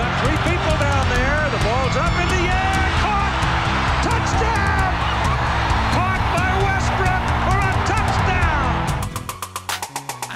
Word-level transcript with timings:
got 0.00 0.24
three 0.24 0.40
people 0.48 0.76
down 0.80 1.04
there. 1.12 1.40
The 1.52 1.60
ball's 1.60 1.96
up 2.00 2.14
in 2.22 2.28
the 2.32 2.44
air. 2.48 2.80
Caught. 3.04 3.34
Touchdown. 4.08 4.88
Caught 5.92 6.22
by 6.36 6.48
Westbrook 6.64 7.24
for 7.44 7.58
a 7.68 7.72
touchdown. 7.92 8.70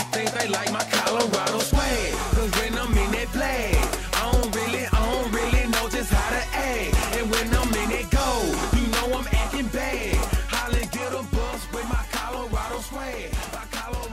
I 0.00 0.02
think 0.12 0.28
they 0.36 0.48
like 0.48 0.70
my 0.70 0.84
Colorado 0.92 1.58
swag. 1.60 2.12
Cause 2.36 2.52
when 2.60 2.76
I'm 2.76 2.92
in 2.92 3.10
that 3.16 3.28
play, 3.32 3.72
I 4.20 4.22
don't 4.32 4.54
really, 4.54 4.84
I 4.84 5.00
don't 5.08 5.32
really 5.32 5.64
know 5.72 5.88
just 5.88 6.12
how 6.12 6.28
to 6.36 6.42
act. 6.52 6.92
And 7.16 7.24
when 7.32 7.48
I'm 7.56 7.72
in 7.82 7.90
it 8.00 8.10
go, 8.10 8.28
you 8.76 8.84
know 8.94 9.16
I'm 9.16 9.28
acting 9.32 9.68
bad. 9.68 10.16
Holly 10.52 10.84
get 10.92 11.10
a 11.12 11.24
bus 11.34 11.60
with 11.72 11.88
my 11.88 12.04
Colorado 12.12 12.80
swag. 12.80 13.32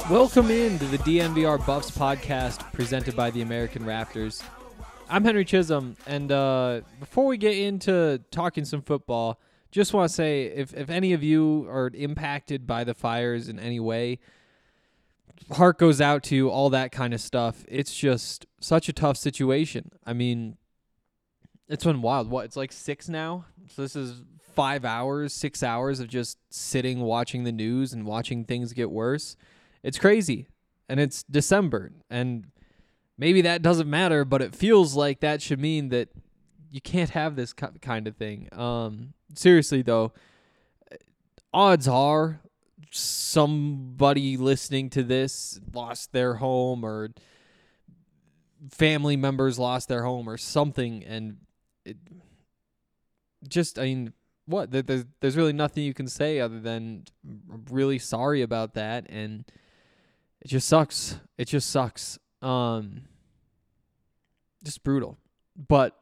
Welcome 0.09 0.49
in 0.49 0.79
to 0.79 0.85
the 0.85 0.99
DNVR 0.99 1.65
Buffs 1.65 1.91
podcast 1.91 2.71
presented 2.71 3.17
by 3.17 3.31
the 3.31 3.41
American 3.41 3.83
Raptors. 3.83 4.41
I'm 5.12 5.26
Henry 5.26 5.43
Chisholm, 5.43 5.98
and 6.07 6.31
uh, 6.31 6.81
before 7.01 7.26
we 7.26 7.35
get 7.35 7.57
into 7.57 8.21
talking 8.31 8.63
some 8.63 8.81
football, 8.81 9.41
just 9.70 9.93
want 9.93 10.09
to 10.09 10.15
say 10.15 10.43
if, 10.43 10.73
if 10.73 10.90
any 10.90 11.12
of 11.12 11.21
you 11.21 11.67
are 11.70 11.91
impacted 11.93 12.65
by 12.65 12.85
the 12.85 12.93
fires 12.93 13.49
in 13.49 13.59
any 13.59 13.82
way, 13.82 14.20
heart 15.51 15.77
goes 15.77 15.99
out 15.99 16.23
to 16.23 16.35
you, 16.37 16.49
all 16.49 16.70
that 16.70 16.93
kind 16.93 17.13
of 17.13 17.20
stuff. 17.20 17.65
It's 17.67 17.93
just 17.93 18.45
such 18.62 18.87
a 18.87 18.93
tough 18.93 19.17
situation. 19.17 19.91
I 20.05 20.13
mean, 20.13 20.55
it's 21.67 21.84
been 21.84 22.01
wild. 22.01 22.29
What? 22.29 22.45
It's 22.45 22.55
like 22.55 22.71
six 22.71 23.09
now? 23.09 23.43
So 23.67 23.82
this 23.82 23.98
is 23.98 24.23
five 24.55 24.85
hours, 24.85 25.34
six 25.34 25.62
hours 25.62 25.99
of 25.99 26.07
just 26.07 26.37
sitting 26.49 27.01
watching 27.01 27.43
the 27.43 27.51
news 27.51 27.91
and 27.91 28.05
watching 28.05 28.45
things 28.45 28.71
get 28.71 28.89
worse. 28.89 29.35
It's 29.84 29.99
crazy. 29.99 30.48
And 30.87 31.01
it's 31.01 31.23
December. 31.23 31.91
And 32.09 32.45
maybe 33.21 33.41
that 33.41 33.61
doesn't 33.61 33.87
matter, 33.89 34.25
but 34.25 34.41
it 34.41 34.55
feels 34.55 34.95
like 34.95 35.19
that 35.19 35.43
should 35.43 35.59
mean 35.59 35.89
that 35.89 36.09
you 36.71 36.81
can't 36.81 37.11
have 37.11 37.35
this 37.35 37.53
kind 37.53 38.07
of 38.07 38.17
thing. 38.17 38.49
Um, 38.51 39.13
seriously, 39.35 39.83
though, 39.83 40.11
odds 41.53 41.87
are 41.87 42.41
somebody 42.89 44.35
listening 44.37 44.89
to 44.89 45.03
this 45.03 45.61
lost 45.71 46.11
their 46.13 46.35
home 46.35 46.83
or 46.83 47.11
family 48.71 49.15
members 49.15 49.59
lost 49.59 49.87
their 49.87 50.03
home 50.03 50.27
or 50.27 50.37
something. 50.37 51.03
And 51.03 51.37
it 51.85 51.97
just, 53.47 53.77
I 53.77 53.83
mean, 53.83 54.13
what? 54.45 54.71
There- 54.71 54.81
There's, 54.81 55.05
there's 55.19 55.37
really 55.37 55.53
nothing 55.53 55.83
you 55.83 55.93
can 55.93 56.07
say 56.07 56.39
other 56.39 56.59
than 56.59 57.03
really 57.69 57.99
sorry 57.99 58.41
about 58.41 58.73
that. 58.73 59.05
And 59.09 59.45
it 60.41 60.47
just 60.47 60.67
sucks. 60.67 61.19
It 61.37 61.45
just 61.45 61.69
sucks. 61.69 62.17
Um, 62.41 63.03
just 64.63 64.84
brutal. 64.84 65.17
But 65.67 65.97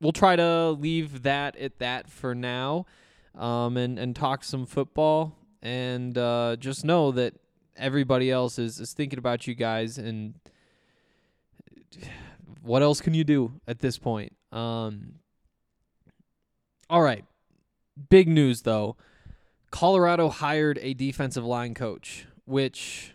we'll 0.00 0.12
try 0.12 0.36
to 0.36 0.70
leave 0.70 1.22
that 1.22 1.56
at 1.56 1.78
that 1.78 2.10
for 2.10 2.34
now, 2.34 2.86
um, 3.34 3.76
and 3.76 3.98
and 3.98 4.14
talk 4.14 4.44
some 4.44 4.66
football. 4.66 5.36
And 5.62 6.16
uh, 6.16 6.56
just 6.58 6.84
know 6.84 7.10
that 7.12 7.34
everybody 7.76 8.30
else 8.30 8.58
is 8.58 8.80
is 8.80 8.92
thinking 8.92 9.18
about 9.18 9.46
you 9.46 9.54
guys. 9.54 9.98
And 9.98 10.34
what 12.62 12.82
else 12.82 13.00
can 13.00 13.14
you 13.14 13.24
do 13.24 13.60
at 13.66 13.78
this 13.78 13.98
point? 13.98 14.32
Um, 14.52 15.16
all 16.88 17.02
right. 17.02 17.24
Big 18.10 18.28
news 18.28 18.62
though. 18.62 18.96
Colorado 19.70 20.28
hired 20.28 20.78
a 20.80 20.94
defensive 20.94 21.44
line 21.44 21.74
coach, 21.74 22.26
which 22.44 23.12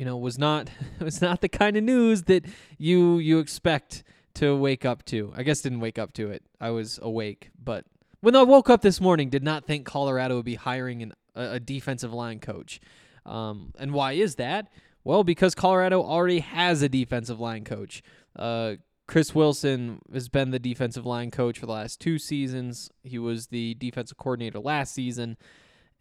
you 0.00 0.06
know 0.06 0.16
was 0.16 0.38
not 0.38 0.70
was 0.98 1.20
not 1.20 1.42
the 1.42 1.48
kind 1.48 1.76
of 1.76 1.84
news 1.84 2.22
that 2.22 2.46
you 2.78 3.18
you 3.18 3.38
expect 3.38 4.02
to 4.32 4.56
wake 4.56 4.86
up 4.86 5.04
to. 5.04 5.30
I 5.36 5.42
guess 5.42 5.60
didn't 5.60 5.80
wake 5.80 5.98
up 5.98 6.14
to 6.14 6.30
it. 6.30 6.42
I 6.58 6.70
was 6.70 6.98
awake, 7.02 7.50
but 7.62 7.84
when 8.22 8.34
I 8.34 8.42
woke 8.42 8.70
up 8.70 8.80
this 8.80 8.98
morning, 8.98 9.28
did 9.28 9.42
not 9.42 9.66
think 9.66 9.84
Colorado 9.84 10.36
would 10.36 10.46
be 10.46 10.54
hiring 10.54 11.02
an, 11.02 11.12
a, 11.34 11.60
defensive 11.60 12.14
line 12.14 12.38
coach. 12.38 12.80
Um, 13.26 13.72
and 13.78 13.92
why 13.92 14.12
is 14.12 14.36
that? 14.36 14.68
Well, 15.04 15.24
because 15.24 15.54
Colorado 15.54 16.02
already 16.02 16.40
has 16.40 16.80
a 16.82 16.88
defensive 16.88 17.40
line 17.40 17.64
coach. 17.64 18.02
Uh, 18.36 18.76
Chris 19.06 19.34
Wilson 19.34 20.00
has 20.12 20.28
been 20.28 20.50
the 20.50 20.58
defensive 20.58 21.04
line 21.04 21.30
coach 21.30 21.58
for 21.58 21.66
the 21.66 21.72
last 21.72 22.00
two 22.00 22.18
seasons. 22.18 22.90
He 23.02 23.18
was 23.18 23.48
the 23.48 23.74
defensive 23.74 24.16
coordinator 24.16 24.60
last 24.60 24.94
season. 24.94 25.36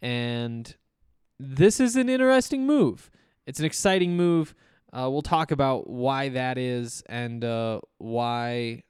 And 0.02 0.76
this 1.40 1.80
is 1.80 1.96
an 1.96 2.10
interesting 2.10 2.68
move. 2.68 3.10
It's 3.50 3.58
an 3.58 3.66
exciting 3.66 4.16
move. 4.16 4.54
Uh, 4.94 5.10
we'll 5.12 5.24
talk 5.24 5.50
about 5.50 5.90
why 5.90 6.30
that 6.30 6.60
is 6.60 7.02
and 7.10 7.44
uh, 7.44 7.80
why 7.98 8.84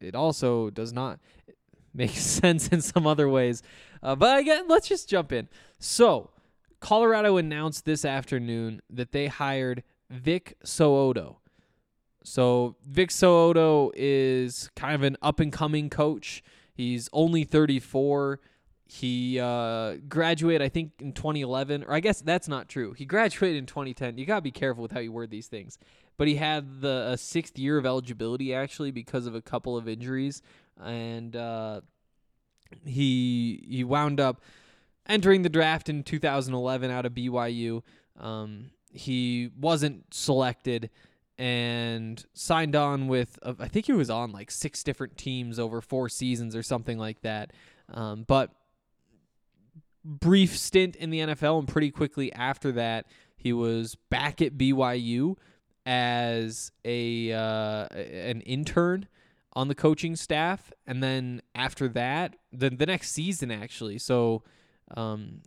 it 0.00 0.14
also 0.14 0.70
does 0.70 0.94
not 0.94 1.20
make 1.94 2.10
sense 2.16 2.68
in 2.68 2.80
some 2.80 3.06
other 3.06 3.28
ways. 3.28 3.62
Uh, 4.02 4.16
but 4.16 4.38
again, 4.38 4.64
let's 4.66 4.88
just 4.88 5.10
jump 5.10 5.30
in. 5.30 5.46
So, 5.78 6.30
Colorado 6.80 7.36
announced 7.36 7.84
this 7.84 8.06
afternoon 8.06 8.80
that 8.88 9.12
they 9.12 9.26
hired 9.26 9.82
Vic 10.08 10.56
So'oto. 10.64 11.36
So 12.24 12.76
Vic 12.88 13.10
So'oto 13.10 13.90
is 13.94 14.70
kind 14.74 14.94
of 14.94 15.02
an 15.02 15.18
up 15.20 15.38
and 15.38 15.52
coming 15.52 15.90
coach. 15.90 16.42
He's 16.72 17.10
only 17.12 17.44
34. 17.44 18.40
He 18.92 19.38
uh, 19.38 19.98
graduated, 20.08 20.62
I 20.62 20.68
think, 20.68 20.94
in 20.98 21.12
2011, 21.12 21.84
or 21.84 21.92
I 21.92 22.00
guess 22.00 22.20
that's 22.20 22.48
not 22.48 22.68
true. 22.68 22.92
He 22.92 23.04
graduated 23.06 23.56
in 23.56 23.66
2010. 23.66 24.18
You 24.18 24.26
gotta 24.26 24.40
be 24.40 24.50
careful 24.50 24.82
with 24.82 24.90
how 24.90 24.98
you 24.98 25.12
word 25.12 25.30
these 25.30 25.46
things. 25.46 25.78
But 26.16 26.26
he 26.26 26.34
had 26.34 26.80
the 26.80 27.16
sixth 27.16 27.56
year 27.56 27.78
of 27.78 27.86
eligibility 27.86 28.52
actually 28.52 28.90
because 28.90 29.26
of 29.26 29.34
a 29.36 29.40
couple 29.40 29.76
of 29.76 29.88
injuries, 29.88 30.42
and 30.82 31.36
uh, 31.36 31.82
he 32.84 33.64
he 33.70 33.84
wound 33.84 34.18
up 34.18 34.42
entering 35.08 35.42
the 35.42 35.48
draft 35.48 35.88
in 35.88 36.02
2011 36.02 36.90
out 36.90 37.06
of 37.06 37.12
BYU. 37.12 37.82
Um, 38.18 38.70
he 38.92 39.50
wasn't 39.56 40.12
selected 40.12 40.90
and 41.38 42.24
signed 42.34 42.74
on 42.74 43.06
with 43.06 43.38
uh, 43.44 43.54
I 43.60 43.68
think 43.68 43.86
he 43.86 43.92
was 43.92 44.10
on 44.10 44.32
like 44.32 44.50
six 44.50 44.82
different 44.82 45.16
teams 45.16 45.60
over 45.60 45.80
four 45.80 46.08
seasons 46.08 46.56
or 46.56 46.64
something 46.64 46.98
like 46.98 47.20
that. 47.22 47.52
Um, 47.88 48.24
but 48.26 48.50
brief 50.04 50.56
stint 50.56 50.96
in 50.96 51.10
the 51.10 51.20
NFL 51.20 51.58
and 51.58 51.68
pretty 51.68 51.90
quickly 51.90 52.32
after 52.32 52.72
that 52.72 53.06
he 53.36 53.52
was 53.52 53.94
back 54.10 54.42
at 54.42 54.58
BYU 54.58 55.36
as 55.86 56.72
a 56.84 57.32
uh, 57.32 57.86
an 57.94 58.42
intern 58.42 59.08
on 59.54 59.68
the 59.68 59.74
coaching 59.74 60.14
staff. 60.14 60.72
And 60.86 61.02
then 61.02 61.42
after 61.54 61.88
that 61.88 62.36
the 62.52 62.70
the 62.70 62.86
next 62.86 63.12
season 63.12 63.50
actually. 63.50 63.98
So 63.98 64.42
um 64.96 65.40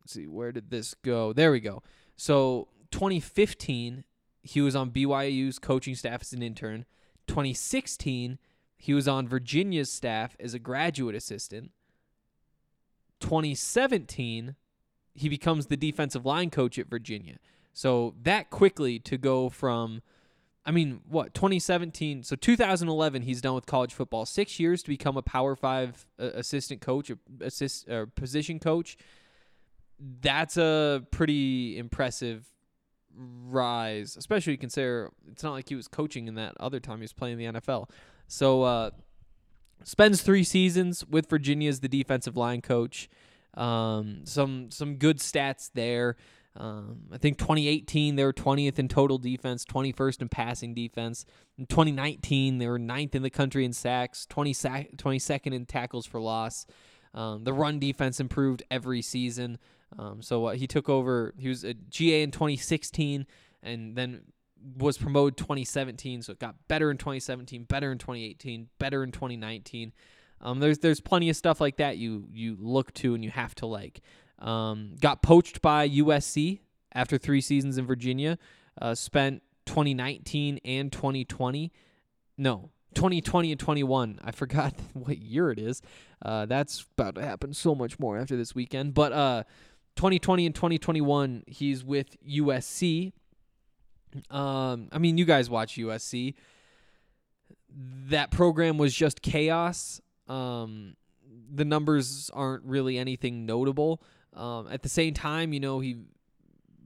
let's 0.00 0.14
see 0.14 0.26
where 0.26 0.52
did 0.52 0.70
this 0.70 0.94
go? 0.94 1.32
There 1.32 1.52
we 1.52 1.60
go. 1.60 1.82
So 2.16 2.68
2015 2.90 4.04
he 4.42 4.60
was 4.60 4.74
on 4.74 4.90
BYU's 4.90 5.58
coaching 5.58 5.94
staff 5.94 6.22
as 6.22 6.32
an 6.32 6.42
intern. 6.42 6.86
2016 7.28 8.38
he 8.76 8.94
was 8.94 9.06
on 9.06 9.28
Virginia's 9.28 9.90
staff 9.92 10.36
as 10.40 10.54
a 10.54 10.58
graduate 10.58 11.14
assistant 11.14 11.70
2017 13.20 14.54
he 15.14 15.28
becomes 15.28 15.66
the 15.66 15.76
defensive 15.76 16.24
line 16.24 16.50
coach 16.50 16.78
at 16.78 16.88
Virginia 16.88 17.38
so 17.72 18.14
that 18.22 18.50
quickly 18.50 18.98
to 18.98 19.16
go 19.16 19.48
from 19.48 20.02
I 20.68 20.70
mean, 20.70 21.00
what 21.08 21.32
2017? 21.32 22.24
So 22.24 22.36
2011, 22.36 23.22
he's 23.22 23.40
done 23.40 23.54
with 23.54 23.64
college 23.64 23.94
football. 23.94 24.26
Six 24.26 24.60
years 24.60 24.82
to 24.82 24.90
become 24.90 25.16
a 25.16 25.22
Power 25.22 25.56
Five 25.56 26.06
uh, 26.20 26.24
assistant 26.34 26.82
coach, 26.82 27.10
assist 27.40 27.88
or 27.88 28.06
position 28.06 28.58
coach. 28.58 28.98
That's 29.98 30.58
a 30.58 31.06
pretty 31.10 31.78
impressive 31.78 32.46
rise, 33.16 34.14
especially 34.18 34.58
consider 34.58 35.10
it's 35.26 35.42
not 35.42 35.52
like 35.52 35.70
he 35.70 35.74
was 35.74 35.88
coaching 35.88 36.28
in 36.28 36.34
that 36.34 36.54
other 36.60 36.80
time 36.80 36.98
he 36.98 37.02
was 37.02 37.14
playing 37.14 37.40
in 37.40 37.54
the 37.54 37.60
NFL. 37.60 37.88
So 38.26 38.62
uh, 38.62 38.90
spends 39.88 40.20
three 40.20 40.44
seasons 40.44 41.02
with 41.06 41.30
Virginia 41.30 41.70
as 41.70 41.80
the 41.80 41.88
defensive 41.88 42.36
line 42.36 42.60
coach. 42.60 43.08
Um, 43.54 44.20
some 44.24 44.70
some 44.70 44.96
good 44.96 45.18
stats 45.18 45.70
there. 45.72 46.16
Um, 46.56 47.04
I 47.10 47.18
think 47.18 47.38
2018 47.38 48.16
they 48.16 48.24
were 48.24 48.32
20th 48.32 48.78
in 48.78 48.88
total 48.88 49.16
defense, 49.16 49.64
21st 49.64 50.22
in 50.22 50.28
passing 50.28 50.74
defense. 50.74 51.24
In 51.56 51.66
2019 51.66 52.58
they 52.58 52.66
were 52.66 52.78
ninth 52.78 53.14
in 53.14 53.22
the 53.22 53.30
country 53.30 53.64
in 53.64 53.72
sacks, 53.72 54.26
20 54.26 54.52
sack, 54.52 54.90
22nd 54.96 55.54
in 55.54 55.64
tackles 55.64 56.04
for 56.04 56.20
loss. 56.20 56.66
Um, 57.14 57.44
the 57.44 57.54
run 57.54 57.78
defense 57.78 58.20
improved 58.20 58.62
every 58.70 59.00
season. 59.00 59.58
Um, 59.98 60.20
so 60.20 60.46
uh, 60.46 60.52
he 60.52 60.66
took 60.66 60.90
over. 60.90 61.32
He 61.38 61.48
was 61.48 61.64
a 61.64 61.72
GA 61.72 62.22
in 62.22 62.30
2016, 62.30 63.26
and 63.62 63.96
then 63.96 64.20
was 64.76 64.98
promoted 64.98 65.36
2017. 65.36 66.22
So 66.22 66.32
it 66.32 66.38
got 66.38 66.56
better 66.68 66.90
in 66.90 66.98
2017, 66.98 67.64
better 67.64 67.92
in 67.92 67.98
2018, 67.98 68.68
better 68.78 69.02
in 69.02 69.12
2019. 69.12 69.92
Um, 70.40 70.60
there's 70.60 70.78
there's 70.78 71.00
plenty 71.00 71.30
of 71.30 71.36
stuff 71.36 71.60
like 71.60 71.78
that 71.78 71.96
you 71.98 72.26
you 72.32 72.56
look 72.60 72.92
to 72.94 73.14
and 73.14 73.24
you 73.24 73.30
have 73.30 73.54
to 73.56 73.66
like. 73.66 74.00
Um, 74.38 74.94
got 75.00 75.20
poached 75.22 75.60
by 75.60 75.88
USC 75.88 76.60
after 76.92 77.18
three 77.18 77.40
seasons 77.40 77.78
in 77.78 77.86
Virginia. 77.86 78.38
Uh, 78.80 78.94
spent 78.94 79.42
2019 79.66 80.60
and 80.64 80.92
2020. 80.92 81.72
No, 82.36 82.70
2020 82.94 83.52
and 83.52 83.60
21. 83.60 84.20
I 84.22 84.30
forgot 84.32 84.74
what 84.94 85.18
year 85.18 85.50
it 85.50 85.58
is. 85.58 85.82
Uh, 86.22 86.46
that's 86.46 86.86
about 86.96 87.16
to 87.16 87.22
happen 87.22 87.52
so 87.52 87.74
much 87.74 87.98
more 87.98 88.16
after 88.18 88.36
this 88.36 88.54
weekend. 88.54 88.94
But 88.94 89.12
uh, 89.12 89.42
2020 89.96 90.46
and 90.46 90.54
2021, 90.54 91.44
he's 91.46 91.84
with 91.84 92.16
USC. 92.26 93.12
Um, 94.30 94.88
I 94.92 94.98
mean, 94.98 95.18
you 95.18 95.24
guys 95.24 95.50
watch 95.50 95.76
USC. 95.76 96.34
That 98.08 98.30
program 98.30 98.78
was 98.78 98.94
just 98.94 99.22
chaos. 99.22 100.00
Um, 100.26 100.96
the 101.52 101.64
numbers 101.64 102.30
aren't 102.32 102.64
really 102.64 102.98
anything 102.98 103.46
notable. 103.46 104.02
Um, 104.34 104.68
at 104.70 104.82
the 104.82 104.88
same 104.88 105.14
time, 105.14 105.52
you 105.52 105.60
know, 105.60 105.80
he 105.80 105.96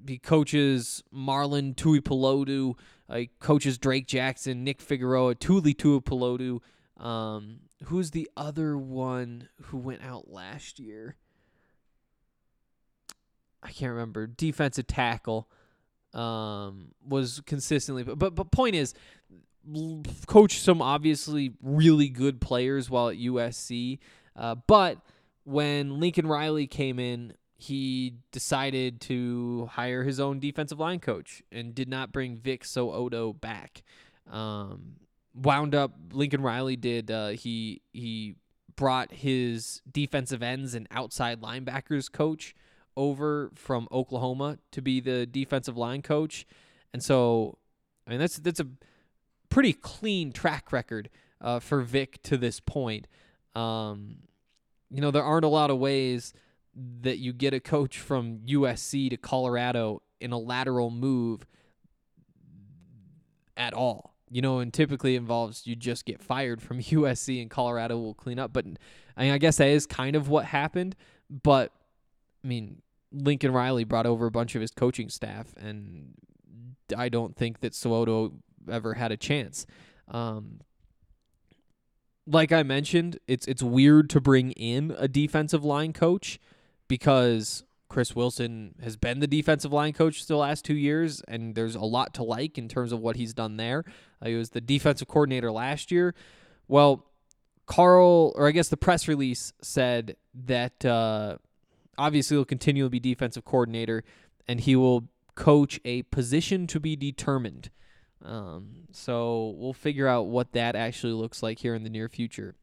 he 0.07 0.19
coaches 0.19 1.03
Marlon 1.15 1.75
Tuipulotu, 1.75 2.75
uh, 3.09 3.17
he 3.19 3.31
coaches 3.39 3.79
Drake 3.79 4.07
Jackson, 4.07 4.65
Nick 4.65 4.81
Figueroa, 4.81 5.35
Tuli 5.35 5.75
Tuipulotu. 5.75 6.61
Um, 6.97 7.61
who's 7.85 8.11
the 8.11 8.29
other 8.37 8.77
one 8.77 9.49
who 9.65 9.79
went 9.79 10.03
out 10.03 10.31
last 10.31 10.79
year? 10.79 11.17
I 13.63 13.71
can't 13.71 13.93
remember. 13.93 14.27
Defensive 14.27 14.87
tackle 14.87 15.49
um, 16.14 16.88
was 17.06 17.41
consistently, 17.47 18.03
but, 18.03 18.35
but 18.35 18.50
point 18.50 18.75
is, 18.75 18.94
coach 20.26 20.59
some 20.59 20.82
obviously 20.82 21.55
really 21.62 22.09
good 22.09 22.41
players 22.41 22.91
while 22.91 23.09
at 23.09 23.17
USC, 23.17 23.99
uh, 24.37 24.55
but 24.67 24.99
when 25.44 26.00
Lincoln 26.00 26.26
Riley 26.26 26.67
came 26.67 26.99
in, 26.99 27.35
he 27.56 28.14
decided 28.32 29.00
to 29.03 29.69
hire 29.73 30.03
his 30.03 30.19
own 30.19 30.41
defensive 30.41 30.81
line 30.81 30.99
coach 30.99 31.43
and 31.53 31.75
did 31.75 31.88
not 31.88 32.12
bring 32.12 32.37
Vic 32.37 32.65
So'oto 32.65 33.41
back. 33.41 33.82
Um, 34.29 34.97
wound 35.35 35.75
up 35.75 35.93
Lincoln 36.12 36.43
Riley 36.43 36.76
did 36.76 37.11
uh, 37.11 37.29
he 37.29 37.82
he 37.93 38.35
brought 38.75 39.12
his 39.12 39.81
defensive 39.91 40.43
ends 40.43 40.75
and 40.75 40.88
outside 40.91 41.41
linebackers 41.41 42.11
coach 42.11 42.55
over 42.97 43.50
from 43.55 43.89
Oklahoma 43.91 44.59
to 44.73 44.83
be 44.83 45.00
the 45.00 45.27
defensive 45.27 45.77
line 45.77 46.03
coach. 46.03 46.47
And 46.93 47.03
so 47.03 47.59
I 48.06 48.11
mean 48.11 48.21
that's 48.21 48.37
that's 48.37 48.61
a 48.61 48.67
pretty 49.49 49.73
clean 49.73 50.33
track 50.33 50.73
record 50.73 51.11
uh, 51.41 51.59
for 51.59 51.83
Vic 51.83 52.23
to 52.23 52.37
this 52.37 52.61
point. 52.61 53.06
Um, 53.55 54.17
you 54.91 55.00
know, 55.00 55.11
there 55.11 55.25
aren't 55.25 55.44
a 55.44 55.49
lot 55.49 55.71
of 55.71 55.79
ways 55.79 56.33
that 56.75 57.19
you 57.19 57.33
get 57.33 57.53
a 57.53 57.61
coach 57.61 57.99
from 57.99 58.39
USC 58.47 59.11
to 59.11 59.17
Colorado 59.17 60.03
in 60.21 60.33
a 60.33 60.39
lateral 60.39 60.91
move 60.91 61.47
at 63.56 63.75
all. 63.75 64.15
You 64.31 64.41
know, 64.41 64.61
and 64.61 64.73
typically 64.73 65.15
involves 65.15 65.67
you 65.67 65.77
just 65.77 66.06
get 66.06 66.23
fired 66.23 66.62
from 66.62 66.79
USC 66.81 67.41
and 67.43 67.50
Colorado 67.50 67.99
will 67.99 68.15
clean 68.15 68.39
up. 68.39 68.53
But 68.53 68.65
I 69.17 69.25
mean, 69.25 69.33
I 69.33 69.39
guess 69.39 69.59
that 69.59 69.69
is 69.69 69.87
kind 69.87 70.17
of 70.17 70.29
what 70.29 70.47
happened. 70.47 70.97
But 71.29 71.73
I 72.43 72.49
mean, 72.49 72.81
Lincoln 73.12 73.53
Riley 73.53 73.85
brought 73.85 74.06
over 74.06 74.26
a 74.26 74.31
bunch 74.31 74.55
of 74.55 74.61
his 74.61 74.70
coaching 74.70 75.09
staff, 75.09 75.55
and 75.61 76.14
I 76.97 77.09
don't 77.09 77.37
think 77.37 77.61
that 77.61 77.75
So'oto 77.75 78.32
ever 78.70 78.94
had 78.94 79.12
a 79.12 79.17
chance. 79.17 79.67
Um, 80.09 80.61
like 82.26 82.53
I 82.53 82.62
mentioned, 82.62 83.19
it's 83.26 83.47
it's 83.47 83.62
weird 83.62 84.09
to 84.11 84.20
bring 84.20 84.53
in 84.53 84.94
a 84.97 85.09
defensive 85.09 85.64
line 85.64 85.93
coach 85.93 86.38
because 86.88 87.64
Chris 87.88 88.14
Wilson 88.14 88.75
has 88.82 88.97
been 88.97 89.20
the 89.20 89.26
defensive 89.26 89.73
line 89.73 89.93
coach 89.93 90.26
the 90.26 90.37
last 90.37 90.65
two 90.65 90.75
years, 90.75 91.20
and 91.29 91.55
there's 91.55 91.75
a 91.75 91.81
lot 91.81 92.15
to 92.15 92.23
like 92.23 92.56
in 92.58 92.69
terms 92.69 92.93
of 92.93 93.00
what 93.00 93.17
he's 93.17 93.35
done 93.35 93.56
there. 93.56 93.85
Uh, 94.20 94.29
he 94.29 94.35
was 94.35 94.50
the 94.50 94.61
defensive 94.61 95.08
coordinator 95.08 95.50
last 95.53 95.91
year. 95.91 96.15
Well, 96.69 97.06
Karl, 97.67 98.32
or 98.37 98.49
I 98.49 98.53
guess 98.53 98.69
the 98.69 98.76
press 98.76 99.08
release 99.08 99.53
said 99.61 100.17
that 100.47 100.85
uh, 100.85 101.37
obviously 101.99 102.37
he'll 102.37 102.44
continue 102.44 102.85
to 102.85 102.91
be 102.91 103.00
defensive 103.00 103.44
coordinator, 103.44 104.05
and 104.47 104.61
he 104.61 104.77
will 104.77 105.09
coach 105.35 105.81
a 105.85 106.03
position 106.05 106.67
to 106.69 106.81
be 106.81 106.97
determined. 106.97 107.71
Um, 108.25 108.87
so 108.93 109.55
we'll 109.56 109.73
figure 109.73 110.06
out 110.06 110.27
what 110.27 110.53
that 110.53 110.77
actually 110.77 111.12
looks 111.12 111.43
like 111.43 111.59
here 111.59 111.75
in 111.75 111.83
the 111.83 111.91
near 111.91 112.09
future. 112.09 112.55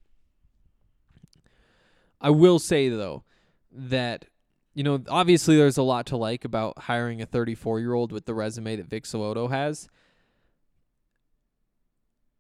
I 2.22 2.30
will 2.30 2.60
say 2.60 2.90
though 2.90 3.24
that 3.72 4.26
you 4.74 4.84
know 4.84 5.02
obviously 5.08 5.56
there's 5.56 5.78
a 5.78 5.84
lot 5.84 6.06
to 6.08 6.18
like 6.18 6.44
about 6.44 6.78
hiring 6.80 7.22
a 7.22 7.26
34 7.26 7.80
year 7.80 7.94
old 7.94 8.12
with 8.12 8.26
the 8.26 8.34
resume 8.34 8.76
that 8.76 8.88
Vic 8.88 9.06
So'oto 9.06 9.50
has. 9.50 9.88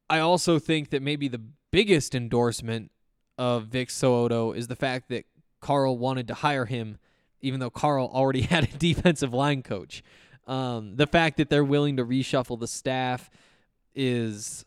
I 0.09 0.19
also 0.19 0.57
think 0.57 0.89
that 0.89 1.01
maybe 1.01 1.27
the 1.27 1.41
biggest 1.71 2.15
endorsement 2.15 2.91
of 3.38 3.68
Vic 3.68 3.89
So'oto 3.89 4.56
is 4.56 4.68
the 4.68 4.75
fact 4.75 5.09
that 5.09 5.25
Karl 5.61 5.97
wanted 5.97 6.27
to 6.27 6.33
hire 6.33 6.65
him, 6.65 6.97
even 7.41 7.59
though 7.59 7.69
Karl 7.69 8.07
already 8.13 8.41
had 8.41 8.63
a 8.63 8.77
defensive 8.77 9.33
line 9.33 9.61
coach. 9.61 10.03
Um, 10.47 10.95
the 10.95 11.07
fact 11.07 11.38
that 11.38 11.50
they're 11.50 11.63
willing 11.63 11.97
to 11.97 12.06
reshuffle 12.06 12.59
the 12.59 12.67
staff 12.67 13.29
is 13.94 14.65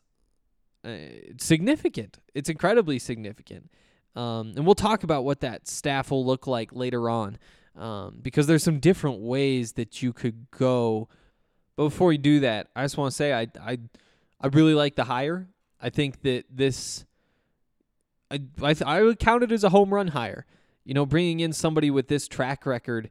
uh, 0.84 0.96
significant. 1.38 2.18
It's 2.34 2.48
incredibly 2.48 2.98
significant. 2.98 3.70
Um, 4.14 4.52
and 4.56 4.66
we'll 4.66 4.74
talk 4.74 5.04
about 5.04 5.24
what 5.24 5.40
that 5.40 5.66
staff 5.66 6.10
will 6.10 6.24
look 6.24 6.46
like 6.46 6.72
later 6.72 7.08
on 7.08 7.38
um, 7.76 8.18
because 8.20 8.46
there's 8.46 8.62
some 8.62 8.78
different 8.78 9.20
ways 9.20 9.72
that 9.72 10.02
you 10.02 10.12
could 10.12 10.50
go. 10.50 11.08
But 11.76 11.84
before 11.84 12.08
we 12.08 12.18
do 12.18 12.40
that, 12.40 12.68
I 12.76 12.82
just 12.82 12.96
want 12.96 13.10
to 13.10 13.16
say 13.16 13.32
I, 13.32 13.48
I, 13.60 13.78
I 14.40 14.46
really 14.48 14.74
like 14.74 14.96
the 14.96 15.04
hire. 15.04 15.48
I 15.80 15.90
think 15.90 16.22
that 16.22 16.44
this, 16.50 17.04
I, 18.30 18.40
I, 18.62 18.76
I 18.84 19.02
would 19.02 19.18
count 19.18 19.42
it 19.42 19.52
as 19.52 19.64
a 19.64 19.70
home 19.70 19.92
run 19.92 20.08
hire. 20.08 20.46
You 20.84 20.94
know, 20.94 21.06
bringing 21.06 21.40
in 21.40 21.52
somebody 21.52 21.90
with 21.90 22.08
this 22.08 22.26
track 22.28 22.66
record 22.66 23.10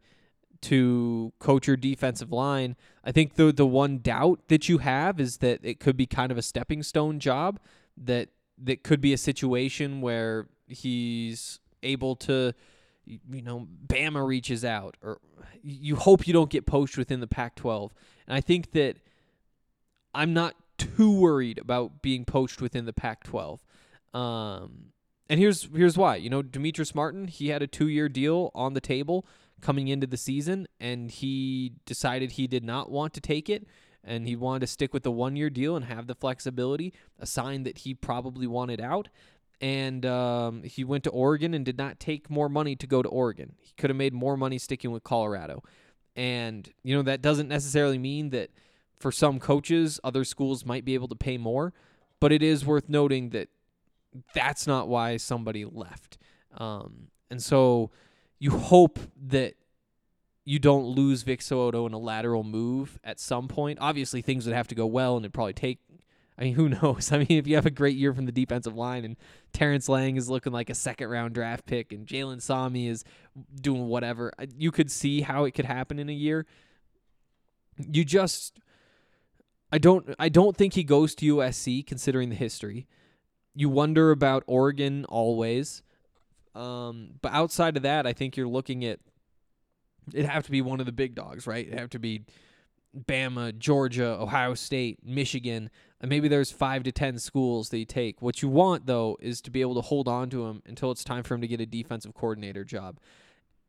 to 0.62 1.34
coach 1.40 1.68
your 1.68 1.78
defensive 1.78 2.32
line. 2.32 2.76
I 3.04 3.12
think 3.12 3.36
the 3.36 3.52
the 3.52 3.66
one 3.66 3.98
doubt 3.98 4.48
that 4.48 4.70
you 4.70 4.78
have 4.80 5.20
is 5.20 5.38
that 5.38 5.60
it 5.64 5.80
could 5.80 5.98
be 5.98 6.06
kind 6.06 6.32
of 6.32 6.38
a 6.38 6.42
stepping 6.42 6.84
stone 6.84 7.20
job 7.20 7.60
that 7.98 8.30
that 8.64 8.84
could 8.84 9.02
be 9.02 9.14
a 9.14 9.18
situation 9.18 10.02
where 10.02 10.48
he's 10.68 11.60
able 11.84 12.16
to 12.16 12.54
you 13.06 13.42
know 13.42 13.68
Bama 13.88 14.26
reaches 14.26 14.64
out 14.64 14.98
or 15.02 15.20
you 15.64 15.96
hope 15.96 16.28
you 16.28 16.34
don't 16.34 16.50
get 16.50 16.66
poached 16.66 16.98
within 16.98 17.20
the 17.20 17.28
Pac-12. 17.28 17.92
And 18.28 18.36
I 18.36 18.42
think 18.42 18.72
that 18.72 18.98
I'm 20.14 20.34
not 20.34 20.56
too 20.78 21.12
worried 21.12 21.60
about 21.60 22.02
being 22.02 22.26
poached 22.26 22.62
within 22.62 22.86
the 22.86 22.94
Pac-12. 22.94 23.60
Um 24.14 24.92
and 25.32 25.40
here's 25.40 25.70
here's 25.74 25.98
why. 25.98 26.18
You 26.18 26.30
know, 26.30 26.42
Demetrius 26.42 26.94
Martin, 26.94 27.28
he 27.28 27.48
had 27.48 27.64
a 27.64 27.68
2-year 27.68 28.10
deal 28.10 28.52
on 28.54 28.74
the 28.74 28.82
table 28.82 29.26
coming 29.62 29.88
into 29.88 30.06
the 30.06 30.18
season, 30.18 30.68
and 30.78 31.10
he 31.10 31.72
decided 31.86 32.34
he 32.34 32.48
did 32.48 32.66
not 32.66 32.92
want 32.92 33.14
to 33.14 33.22
take 33.22 33.50
it, 33.50 33.66
and 34.04 34.28
he 34.28 34.36
wanted 34.36 34.60
to 34.60 34.68
stick 34.68 34.94
with 34.94 35.04
the 35.04 35.12
one 35.12 35.38
year 35.38 35.50
deal 35.50 35.78
and 35.78 35.86
have 35.86 36.08
the 36.08 36.16
flexibility, 36.16 36.94
a 37.18 37.26
sign 37.26 37.64
that 37.64 37.80
he 37.80 37.94
probably 37.94 38.46
wanted 38.46 38.82
out. 38.82 39.08
And 39.62 40.06
um, 40.06 40.64
he 40.64 40.84
went 40.84 41.06
to 41.06 41.10
Oregon 41.12 41.54
and 41.54 41.64
did 41.64 41.78
not 41.78 42.00
take 42.00 42.30
more 42.30 42.50
money 42.50 42.76
to 42.76 42.86
go 42.86 43.02
to 43.02 43.08
Oregon. 43.08 43.54
He 43.60 43.74
could 43.78 43.90
have 43.90 43.98
made 43.98 44.14
more 44.14 44.36
money 44.36 44.58
sticking 44.58 44.92
with 44.92 45.04
Colorado. 45.04 45.64
And, 46.14 46.68
you 46.84 46.94
know, 46.94 47.04
that 47.04 47.22
doesn't 47.22 47.48
necessarily 47.48 48.00
mean 48.00 48.32
that 48.32 48.50
for 49.00 49.12
some 49.14 49.40
coaches, 49.40 49.98
other 50.04 50.26
schools 50.26 50.66
might 50.66 50.84
be 50.84 50.96
able 50.96 51.08
to 51.08 51.16
pay 51.16 51.38
more, 51.38 51.74
but 52.20 52.34
it 52.34 52.44
is 52.44 52.66
worth 52.66 52.90
noting 52.90 53.30
that 53.30 53.50
that's 54.34 54.68
not 54.68 54.88
why 54.88 55.18
somebody 55.18 55.66
left. 55.66 56.18
Um, 56.58 57.08
and 57.30 57.42
so 57.42 57.92
you 58.40 58.52
hope 58.52 59.00
that 59.28 59.56
you 60.44 60.60
don't 60.60 60.86
lose 60.86 61.24
Vic 61.24 61.40
So'oto 61.40 61.86
in 61.86 61.94
a 61.94 62.00
lateral 62.00 62.44
move 62.44 63.00
at 63.04 63.20
some 63.20 63.48
point. 63.48 63.78
Obviously, 63.80 64.22
things 64.22 64.46
would 64.46 64.56
have 64.56 64.68
to 64.70 64.76
go 64.76 64.86
well, 64.86 65.16
and 65.16 65.26
it'd 65.26 65.34
probably 65.34 65.54
take. 65.54 65.80
I 66.38 66.46
mean, 66.46 66.56
who 66.56 66.70
knows? 66.82 67.12
I 67.12 67.20
mean, 67.20 67.38
if 67.38 67.48
you 67.48 67.56
have 67.56 67.66
a 67.66 67.72
great 67.72 67.96
year 67.96 68.14
from 68.14 68.26
the 68.26 68.32
defensive 68.32 68.76
line, 68.76 69.06
and 69.06 69.16
Terrence 69.54 69.88
Lang 69.88 70.18
is 70.18 70.30
looking 70.30 70.52
like 70.52 70.70
a 70.70 70.76
second 70.76 71.10
round 71.10 71.34
draft 71.36 71.66
pick, 71.66 71.94
and 71.94 72.08
Jalen 72.08 72.42
Sami 72.42 72.88
is 72.88 73.04
doing 73.62 73.88
whatever, 73.88 74.34
you 74.58 74.72
could 74.72 74.92
see 74.92 75.22
how 75.22 75.46
it 75.46 75.52
could 75.52 75.66
happen 75.66 76.00
in 76.00 76.10
a 76.10 76.14
year. 76.14 76.46
you 77.78 78.04
just 78.04 78.60
I 79.72 79.78
don't 79.78 80.14
I 80.20 80.30
don't 80.30 80.58
think 80.58 80.74
he 80.74 80.84
goes 80.84 81.16
to 81.16 81.36
USC 81.36 81.86
considering 81.86 82.30
the 82.30 82.36
history. 82.36 82.88
You 83.54 83.70
wonder 83.70 84.12
about 84.12 84.44
Oregon 84.48 85.06
always. 85.06 85.84
Um, 86.56 87.12
but 87.22 87.32
outside 87.34 87.78
of 87.78 87.84
that, 87.84 88.06
I 88.06 88.14
think 88.14 88.36
you're 88.36 88.48
looking 88.48 88.84
at 88.86 89.00
it'd 90.14 90.26
have 90.26 90.46
to 90.46 90.52
be 90.52 90.62
one 90.62 90.80
of 90.80 90.86
the 90.86 90.92
big 90.92 91.16
dogs, 91.16 91.48
right? 91.48 91.66
It'd 91.66 91.80
have 91.80 91.90
to 91.92 92.00
be 92.00 92.24
Bama, 92.98 93.58
Georgia, 93.58 94.18
Ohio 94.20 94.54
State, 94.54 95.00
Michigan, 95.04 95.70
and 96.02 96.10
maybe 96.10 96.28
there's 96.28 96.52
five 96.52 96.84
to 96.84 96.92
ten 96.92 97.18
schools 97.20 97.70
that 97.70 97.78
you 97.78 97.86
take. 97.86 98.22
What 98.22 98.42
you 98.42 98.50
want 98.50 98.86
though 98.86 99.18
is 99.22 99.42
to 99.42 99.52
be 99.52 99.62
able 99.62 99.76
to 99.76 99.82
hold 99.82 100.08
on 100.08 100.30
to 100.32 100.46
him 100.46 100.62
until 100.66 100.92
it's 100.92 101.04
time 101.04 101.24
for 101.24 101.36
him 101.36 101.42
to 101.42 101.48
get 101.48 101.62
a 101.62 101.66
defensive 101.66 102.14
coordinator 102.14 102.64
job. 102.64 103.00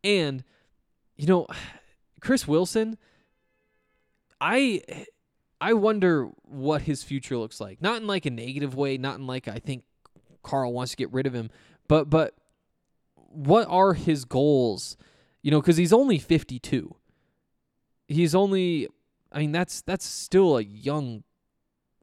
And 0.02 0.44
you 1.16 1.26
know, 1.26 1.46
Chris 2.20 2.48
Wilson, 2.48 2.98
I 4.40 4.82
I 5.62 5.74
wonder 5.74 6.28
what 6.42 6.82
his 6.82 7.04
future 7.04 7.38
looks 7.38 7.60
like. 7.60 7.80
Not 7.80 8.02
in 8.02 8.08
like 8.08 8.26
a 8.26 8.30
negative 8.30 8.74
way, 8.74 8.98
not 8.98 9.20
in 9.20 9.28
like 9.28 9.46
I 9.46 9.60
think 9.60 9.84
Karl 10.42 10.72
wants 10.72 10.90
to 10.90 10.96
get 10.96 11.12
rid 11.12 11.24
of 11.24 11.32
him, 11.32 11.50
but 11.86 12.10
but 12.10 12.34
what 13.14 13.68
are 13.68 13.94
his 13.94 14.24
goals? 14.24 14.96
You 15.40 15.52
know, 15.52 15.62
cuz 15.62 15.76
he's 15.76 15.92
only 15.92 16.18
52. 16.18 16.96
He's 18.08 18.34
only 18.34 18.88
I 19.30 19.38
mean 19.38 19.52
that's 19.52 19.82
that's 19.82 20.04
still 20.04 20.58
a 20.58 20.62
young 20.62 21.22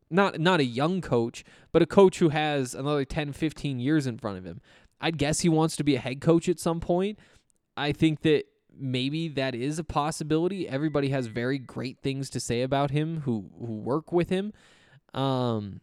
not 0.10 0.40
not 0.40 0.62
a 0.62 0.66
young 0.66 1.02
coach, 1.02 1.44
but 1.74 1.82
a 1.82 1.86
coach 1.86 2.20
who 2.20 2.30
has 2.30 2.74
another 2.74 3.04
10 3.04 3.34
15 3.34 3.78
years 3.82 4.08
in 4.08 4.18
front 4.18 4.38
of 4.38 4.46
him. 4.46 4.62
I'd 5.02 5.18
guess 5.18 5.42
he 5.42 5.50
wants 5.50 5.76
to 5.76 5.84
be 5.84 5.98
a 5.98 6.00
head 6.00 6.22
coach 6.22 6.48
at 6.48 6.62
some 6.62 6.80
point. 6.80 7.20
I 7.76 7.92
think 7.92 8.22
that 8.22 8.46
maybe 8.80 9.28
that 9.30 9.56
is 9.56 9.80
a 9.80 9.84
possibility. 9.84 10.68
Everybody 10.68 11.10
has 11.10 11.28
very 11.28 11.58
great 11.58 12.00
things 12.02 12.30
to 12.32 12.40
say 12.40 12.62
about 12.62 12.92
him 12.92 13.22
who 13.22 13.50
who 13.58 13.74
work 13.74 14.12
with 14.12 14.30
him. 14.30 14.54
Um 15.14 15.82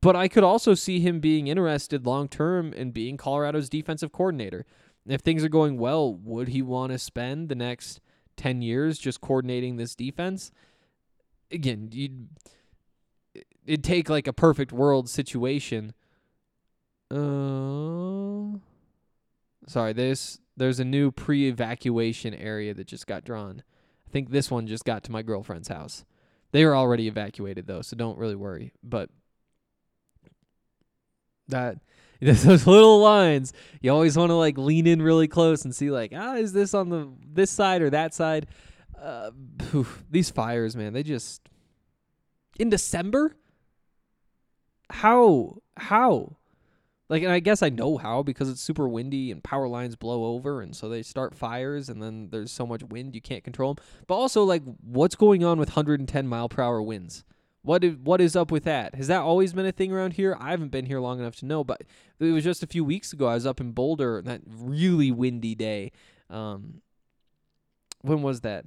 but 0.00 0.16
I 0.16 0.28
could 0.28 0.44
also 0.44 0.74
see 0.74 1.00
him 1.00 1.20
being 1.20 1.46
interested 1.46 2.06
long 2.06 2.28
term 2.28 2.72
in 2.72 2.90
being 2.90 3.16
Colorado's 3.16 3.68
defensive 3.68 4.12
coordinator. 4.12 4.64
If 5.06 5.20
things 5.20 5.44
are 5.44 5.50
going 5.50 5.76
well, 5.76 6.14
would 6.14 6.48
he 6.48 6.62
want 6.62 6.92
to 6.92 6.98
spend 6.98 7.48
the 7.48 7.54
next 7.54 8.00
10 8.36 8.62
years 8.62 8.98
just 8.98 9.20
coordinating 9.20 9.76
this 9.76 9.94
defense? 9.94 10.50
Again, 11.50 11.90
you'd 11.92 12.28
it'd 13.66 13.84
take 13.84 14.08
like 14.08 14.26
a 14.26 14.32
perfect 14.32 14.72
world 14.72 15.08
situation. 15.08 15.92
Uh 17.10 18.58
Sorry, 19.66 19.92
there's 19.92 20.40
there's 20.56 20.80
a 20.80 20.84
new 20.84 21.10
pre-evacuation 21.10 22.34
area 22.34 22.74
that 22.74 22.86
just 22.86 23.06
got 23.06 23.24
drawn. 23.24 23.62
I 24.06 24.10
think 24.10 24.30
this 24.30 24.50
one 24.50 24.66
just 24.66 24.84
got 24.84 25.04
to 25.04 25.12
my 25.12 25.22
girlfriend's 25.22 25.68
house. 25.68 26.04
They 26.52 26.64
were 26.64 26.76
already 26.76 27.08
evacuated 27.08 27.66
though, 27.66 27.82
so 27.82 27.96
don't 27.96 28.18
really 28.18 28.36
worry. 28.36 28.72
But 28.82 29.10
that 31.48 31.78
those 32.20 32.66
little 32.66 33.00
lines, 33.00 33.52
you 33.80 33.90
always 33.92 34.16
want 34.16 34.30
to 34.30 34.34
like 34.34 34.56
lean 34.56 34.86
in 34.86 35.02
really 35.02 35.28
close 35.28 35.64
and 35.64 35.74
see 35.74 35.90
like, 35.90 36.12
ah, 36.14 36.36
is 36.36 36.52
this 36.52 36.72
on 36.72 36.88
the 36.88 37.12
this 37.26 37.50
side 37.50 37.82
or 37.82 37.90
that 37.90 38.14
side? 38.14 38.46
Uh, 39.00 39.30
these 40.10 40.30
fires, 40.30 40.76
man, 40.76 40.92
they 40.92 41.02
just 41.02 41.42
in 42.58 42.70
December. 42.70 43.36
How 44.90 45.58
how 45.76 46.36
like, 47.08 47.22
and 47.22 47.32
I 47.32 47.40
guess 47.40 47.62
I 47.62 47.68
know 47.68 47.98
how 47.98 48.22
because 48.22 48.48
it's 48.48 48.62
super 48.62 48.88
windy 48.88 49.30
and 49.30 49.44
power 49.44 49.68
lines 49.68 49.94
blow 49.94 50.24
over, 50.24 50.62
and 50.62 50.74
so 50.74 50.88
they 50.88 51.02
start 51.02 51.34
fires, 51.34 51.88
and 51.88 52.02
then 52.02 52.28
there's 52.30 52.50
so 52.50 52.66
much 52.66 52.82
wind 52.82 53.14
you 53.14 53.20
can't 53.20 53.44
control 53.44 53.74
them. 53.74 53.84
But 54.06 54.14
also, 54.14 54.42
like, 54.42 54.62
what's 54.82 55.14
going 55.14 55.44
on 55.44 55.58
with 55.58 55.70
110 55.70 56.26
mile 56.26 56.48
per 56.48 56.62
hour 56.62 56.80
winds? 56.82 57.24
What 57.62 57.84
is, 57.84 57.96
what 57.96 58.20
is 58.20 58.36
up 58.36 58.50
with 58.50 58.64
that? 58.64 58.94
Has 58.94 59.08
that 59.08 59.20
always 59.20 59.52
been 59.52 59.66
a 59.66 59.72
thing 59.72 59.92
around 59.92 60.14
here? 60.14 60.36
I 60.40 60.50
haven't 60.50 60.70
been 60.70 60.86
here 60.86 61.00
long 61.00 61.18
enough 61.18 61.36
to 61.36 61.46
know, 61.46 61.62
but 61.62 61.82
it 62.18 62.32
was 62.32 62.44
just 62.44 62.62
a 62.62 62.66
few 62.66 62.84
weeks 62.84 63.12
ago. 63.12 63.26
I 63.26 63.34
was 63.34 63.46
up 63.46 63.60
in 63.60 63.72
Boulder 63.72 64.22
that 64.22 64.40
really 64.46 65.10
windy 65.10 65.54
day. 65.54 65.92
Um, 66.30 66.82
when 68.00 68.22
was 68.22 68.40
that? 68.42 68.66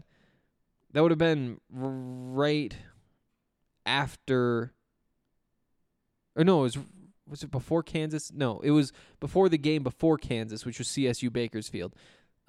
That 0.93 1.01
would 1.01 1.11
have 1.11 1.19
been 1.19 1.59
right 1.69 2.75
after, 3.85 4.73
or 6.35 6.43
no, 6.43 6.61
it 6.61 6.63
was 6.63 6.77
was 7.29 7.43
it 7.43 7.51
before 7.51 7.83
Kansas? 7.83 8.31
No, 8.33 8.59
it 8.59 8.71
was 8.71 8.91
before 9.19 9.49
the 9.49 9.57
game 9.57 9.83
before 9.83 10.17
Kansas, 10.17 10.65
which 10.65 10.79
was 10.79 10.87
CSU 10.87 11.31
Bakersfield. 11.31 11.95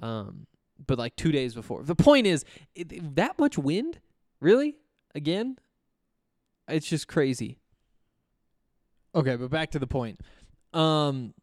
Um, 0.00 0.46
but 0.86 0.98
like 0.98 1.16
two 1.16 1.32
days 1.32 1.54
before. 1.54 1.82
The 1.82 1.96
point 1.96 2.26
is, 2.26 2.44
it, 2.74 3.16
that 3.16 3.38
much 3.38 3.58
wind, 3.58 3.98
really? 4.40 4.76
Again, 5.14 5.58
it's 6.68 6.86
just 6.88 7.08
crazy. 7.08 7.58
Okay, 9.14 9.36
but 9.36 9.50
back 9.50 9.70
to 9.72 9.78
the 9.78 9.86
point. 9.86 10.20
Um, 10.72 11.34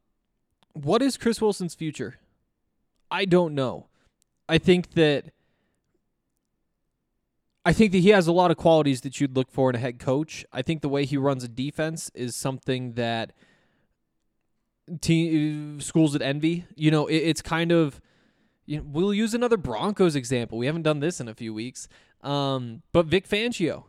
what 0.74 1.02
is 1.02 1.18
Chris 1.18 1.42
Wilson's 1.42 1.76
future? 1.76 2.16
I 3.10 3.26
don't 3.26 3.56
know. 3.56 3.88
I 4.48 4.58
think 4.58 4.92
that 4.92 5.32
I 7.66 7.74
think 7.74 7.92
that 7.94 8.00
he 8.00 8.10
has 8.10 8.28
a 8.28 8.32
lot 8.32 8.52
of 8.52 8.58
qualities 8.58 9.02
that 9.02 9.20
you'd 9.20 9.36
look 9.36 9.52
for 9.52 9.72
in 9.72 9.76
a 9.76 9.80
head 9.80 9.98
coach. 9.98 10.46
I 10.54 10.62
think 10.62 10.82
the 10.82 10.90
way 10.90 11.04
he 11.04 11.18
runs 11.18 11.44
a 11.44 11.48
defense 11.48 12.12
is 12.14 12.36
something 12.36 12.94
that 12.94 13.34
team 15.02 15.82
schools 15.82 16.14
would 16.14 16.22
envy. 16.22 16.66
You 16.76 16.92
know, 16.92 17.08
it, 17.08 17.16
it's 17.16 17.42
kind 17.42 17.72
of 17.72 18.00
you 18.68 18.78
know, 18.78 18.84
we'll 18.88 19.14
use 19.14 19.34
another 19.34 19.58
Broncos 19.58 20.16
example. 20.16 20.58
We 20.60 20.68
haven't 20.68 20.84
done 20.84 21.00
this 21.00 21.20
in 21.20 21.28
a 21.28 21.34
few 21.34 21.54
weeks. 21.54 21.88
Um, 22.22 22.84
but 22.92 23.08
Vic 23.08 23.28
Fangio, 23.28 23.86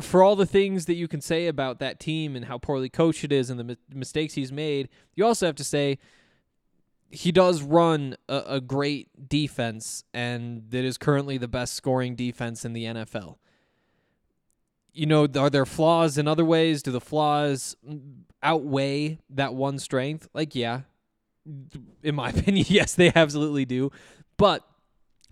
for 0.00 0.22
all 0.22 0.36
the 0.36 0.46
things 0.46 0.86
that 0.86 0.94
you 0.94 1.06
can 1.06 1.20
say 1.20 1.46
about 1.46 1.78
that 1.78 2.00
team 2.00 2.34
and 2.34 2.46
how 2.46 2.58
poorly 2.58 2.88
coached 2.88 3.24
it 3.24 3.32
is 3.32 3.50
and 3.50 3.58
the 3.58 3.64
mi- 3.64 3.76
mistakes 3.92 4.34
he's 4.34 4.50
made, 4.50 4.88
you 5.14 5.24
also 5.24 5.46
have 5.46 5.54
to 5.56 5.64
say 5.64 5.98
he 7.14 7.30
does 7.30 7.62
run 7.62 8.16
a, 8.28 8.42
a, 8.46 8.60
great 8.60 9.28
defense 9.28 10.02
and 10.12 10.64
that 10.70 10.84
is 10.84 10.98
currently 10.98 11.38
the 11.38 11.46
best 11.46 11.74
scoring 11.74 12.16
defense 12.16 12.64
in 12.64 12.72
the 12.72 12.84
NFL. 12.84 13.36
You 14.92 15.06
know, 15.06 15.28
are 15.36 15.50
there 15.50 15.64
flaws 15.64 16.18
in 16.18 16.26
other 16.26 16.44
ways? 16.44 16.82
Do 16.82 16.90
the 16.90 17.00
flaws 17.00 17.76
outweigh 18.42 19.18
that 19.30 19.54
one 19.54 19.78
strength? 19.78 20.28
Like, 20.34 20.54
yeah. 20.54 20.80
In 22.02 22.14
my 22.14 22.28
opinion, 22.36 22.66
yes, 22.68 22.94
they 22.94 23.12
absolutely 23.14 23.64
do. 23.64 23.90
But 24.36 24.66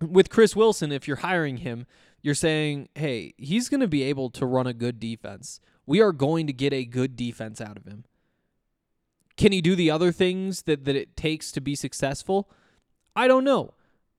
with 0.01 0.31
Chris 0.31 0.55
Wilson, 0.55 0.93
if 0.93 1.09
you're 1.09 1.19
hiring 1.19 1.59
him, 1.59 1.87
you're 2.23 2.35
saying, 2.35 2.91
hey, 2.95 3.35
he's 3.37 3.69
going 3.69 3.81
to 3.81 3.89
be 3.89 4.05
able 4.05 4.31
to 4.31 4.47
run 4.47 4.69
a 4.69 4.73
good 4.73 5.01
defense. 5.01 5.61
We 5.85 6.01
are 6.01 6.13
going 6.13 6.47
to 6.47 6.53
get 6.53 6.73
a 6.73 6.85
good 6.85 7.17
defense 7.17 7.61
out 7.61 7.77
of 7.77 7.87
him. 7.87 8.05
Can 9.43 9.51
he 9.51 9.61
do 9.61 9.75
the 9.75 9.91
other 9.91 10.13
things 10.13 10.63
that, 10.63 10.85
that 10.85 10.95
it 10.95 11.17
takes 11.17 11.51
to 11.51 11.61
be 11.61 11.75
successful? 11.75 12.49
I 13.17 13.27
don't 13.27 13.43
know. 13.43 13.75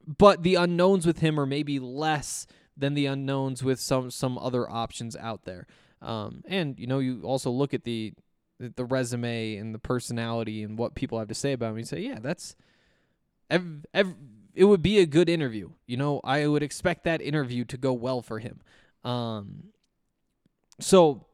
But 0.06 0.44
the 0.44 0.56
unknowns 0.56 1.08
with 1.08 1.20
him 1.20 1.40
are 1.40 1.46
maybe 1.46 1.80
less 1.80 2.46
than 2.76 2.94
the 2.94 3.06
unknowns 3.06 3.64
with 3.64 3.80
some 3.80 4.12
some 4.12 4.38
other 4.38 4.70
options 4.70 5.16
out 5.16 5.46
there. 5.46 5.66
Um, 6.02 6.44
and 6.46 6.78
you 6.78 6.88
know, 6.88 7.00
you 7.00 7.22
also 7.24 7.50
look 7.52 7.74
at 7.74 7.86
the 7.86 8.12
the 8.60 8.84
resume 8.84 9.56
and 9.56 9.74
the 9.74 9.80
personality 9.80 10.62
and 10.62 10.78
what 10.78 10.94
people 10.94 11.18
have 11.20 11.30
to 11.30 11.34
say 11.34 11.54
about 11.54 11.72
him. 11.72 11.78
You 11.78 11.86
say, 11.86 12.02
yeah, 12.02 12.20
that's 12.22 12.58
ev- 13.50 13.86
ev- 13.94 14.16
it 14.54 14.66
would 14.66 14.82
be 14.82 15.00
a 15.00 15.06
good 15.06 15.30
interview. 15.30 15.70
You 15.88 15.96
know, 15.96 16.20
I 16.26 16.48
would 16.48 16.64
expect 16.64 17.06
that 17.06 17.22
interview 17.22 17.64
to 17.64 17.78
go 17.78 17.94
well 17.94 18.22
for 18.22 18.40
him. 18.40 18.60
Um, 19.06 19.70
so 20.82 21.28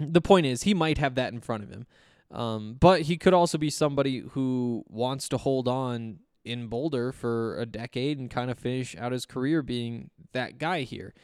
the 0.00 0.20
point 0.20 0.46
is, 0.46 0.64
he 0.64 0.74
might 0.74 0.98
have 0.98 1.14
that 1.14 1.32
in 1.32 1.40
front 1.40 1.62
of 1.62 1.70
him. 1.70 1.86
Um, 2.34 2.76
but 2.80 3.02
he 3.02 3.16
could 3.16 3.32
also 3.32 3.58
be 3.58 3.70
somebody 3.70 4.18
who 4.32 4.84
wants 4.88 5.28
to 5.28 5.38
hold 5.38 5.68
on 5.68 6.18
in 6.44 6.66
Boulder 6.66 7.12
for 7.12 7.58
a 7.58 7.64
decade 7.64 8.18
and 8.18 8.28
kind 8.28 8.50
of 8.50 8.58
finish 8.58 8.96
out 8.96 9.12
his 9.12 9.24
career 9.24 9.62
being 9.62 10.10
that 10.32 10.58
guy 10.58 10.82
here. 10.82 11.14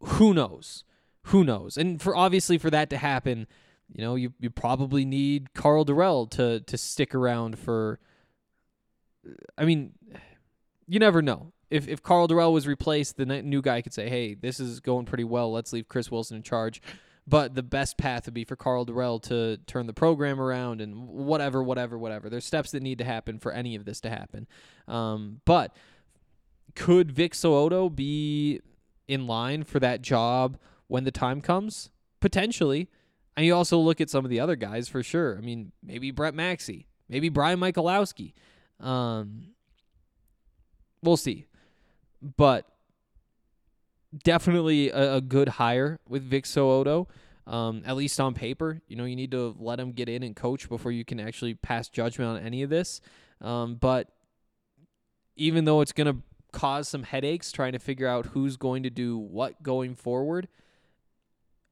Who 0.00 0.32
knows? 0.32 0.84
Who 1.24 1.44
knows? 1.44 1.76
And 1.76 2.00
for 2.00 2.16
obviously 2.16 2.56
for 2.56 2.70
that 2.70 2.88
to 2.90 2.96
happen, 2.96 3.46
you 3.92 4.02
know, 4.02 4.14
you 4.14 4.32
you 4.40 4.48
probably 4.48 5.04
need 5.04 5.52
Karl 5.52 5.84
Dorrell 5.84 6.30
to 6.30 6.60
to 6.60 6.78
stick 6.78 7.14
around 7.14 7.58
for. 7.58 8.00
I 9.58 9.66
mean, 9.66 9.92
you 10.86 10.98
never 10.98 11.20
know. 11.20 11.52
If 11.70 11.88
if 11.88 12.02
Karl 12.02 12.26
Dorrell 12.26 12.52
was 12.52 12.66
replaced, 12.66 13.18
the 13.18 13.26
new 13.26 13.60
guy 13.60 13.82
could 13.82 13.92
say, 13.92 14.08
"Hey, 14.08 14.34
this 14.34 14.60
is 14.60 14.80
going 14.80 15.04
pretty 15.04 15.24
well. 15.24 15.52
Let's 15.52 15.72
leave 15.72 15.88
Chris 15.88 16.10
Wilson 16.10 16.38
in 16.38 16.42
charge." 16.42 16.80
But 17.28 17.54
the 17.54 17.62
best 17.62 17.98
path 17.98 18.24
would 18.24 18.32
be 18.32 18.44
for 18.44 18.56
Karl 18.56 18.86
Dorrell 18.86 19.20
to 19.24 19.58
turn 19.66 19.86
the 19.86 19.92
program 19.92 20.40
around 20.40 20.80
and 20.80 21.08
whatever, 21.08 21.62
whatever, 21.62 21.98
whatever. 21.98 22.30
There's 22.30 22.46
steps 22.46 22.70
that 22.70 22.82
need 22.82 22.96
to 22.98 23.04
happen 23.04 23.38
for 23.38 23.52
any 23.52 23.74
of 23.74 23.84
this 23.84 24.00
to 24.00 24.08
happen. 24.08 24.46
Um, 24.86 25.42
but 25.44 25.76
could 26.74 27.12
Vic 27.12 27.34
So'oto 27.34 27.94
be 27.94 28.60
in 29.08 29.26
line 29.26 29.64
for 29.64 29.78
that 29.78 30.00
job 30.00 30.56
when 30.86 31.04
the 31.04 31.10
time 31.10 31.42
comes? 31.42 31.90
Potentially. 32.20 32.88
And 33.36 33.44
you 33.44 33.54
also 33.54 33.78
look 33.78 34.00
at 34.00 34.08
some 34.08 34.24
of 34.24 34.30
the 34.30 34.40
other 34.40 34.56
guys 34.56 34.88
for 34.88 35.02
sure. 35.02 35.36
I 35.36 35.42
mean, 35.42 35.72
maybe 35.82 36.10
Brett 36.10 36.34
Maxie, 36.34 36.86
maybe 37.10 37.28
Brian 37.28 37.60
Michalowski. 37.60 38.32
Um, 38.80 39.48
we'll 41.02 41.18
see. 41.18 41.46
But 42.22 42.66
definitely 44.24 44.90
a, 44.90 45.16
a 45.16 45.20
good 45.20 45.48
hire 45.48 46.00
with 46.08 46.22
Vic 46.22 46.44
So'oto. 46.44 47.06
Um, 47.46 47.82
at 47.86 47.96
least 47.96 48.20
on 48.20 48.34
paper, 48.34 48.82
you 48.88 48.96
know, 48.96 49.04
you 49.04 49.16
need 49.16 49.30
to 49.30 49.56
let 49.58 49.80
him 49.80 49.92
get 49.92 50.08
in 50.08 50.22
and 50.22 50.36
coach 50.36 50.68
before 50.68 50.92
you 50.92 51.02
can 51.02 51.18
actually 51.18 51.54
pass 51.54 51.88
judgment 51.88 52.30
on 52.38 52.44
any 52.44 52.62
of 52.62 52.68
this. 52.68 53.00
Um, 53.40 53.76
but 53.76 54.12
even 55.34 55.64
though 55.64 55.80
it's 55.80 55.92
going 55.92 56.12
to 56.14 56.22
cause 56.52 56.88
some 56.88 57.04
headaches 57.04 57.50
trying 57.50 57.72
to 57.72 57.78
figure 57.78 58.06
out 58.06 58.26
who's 58.26 58.58
going 58.58 58.82
to 58.82 58.90
do 58.90 59.16
what 59.16 59.62
going 59.62 59.94
forward, 59.94 60.48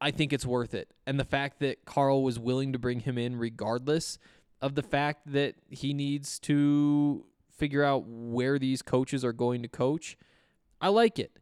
I 0.01 0.11
think 0.11 0.33
it's 0.33 0.47
worth 0.47 0.73
it. 0.73 0.89
And 1.07 1.21
the 1.21 1.25
fact 1.25 1.61
that 1.61 1.85
Karl 1.85 2.23
was 2.23 2.39
willing 2.39 2.73
to 2.73 2.79
bring 2.79 3.01
him 3.01 3.19
in 3.19 3.37
regardless 3.37 4.19
of 4.61 4.75
the 4.75 4.83
fact 4.83 5.31
that 5.33 5.57
he 5.69 5.93
needs 5.93 6.39
to 6.41 7.27
figure 7.51 7.83
out 7.83 8.05
where 8.07 8.59
these 8.59 8.83
coaches 8.83 9.25
are 9.25 9.33
going 9.33 9.63
to 9.63 9.69
coach, 9.69 10.17
I 10.81 10.89
like 10.89 11.19
it. 11.19 11.33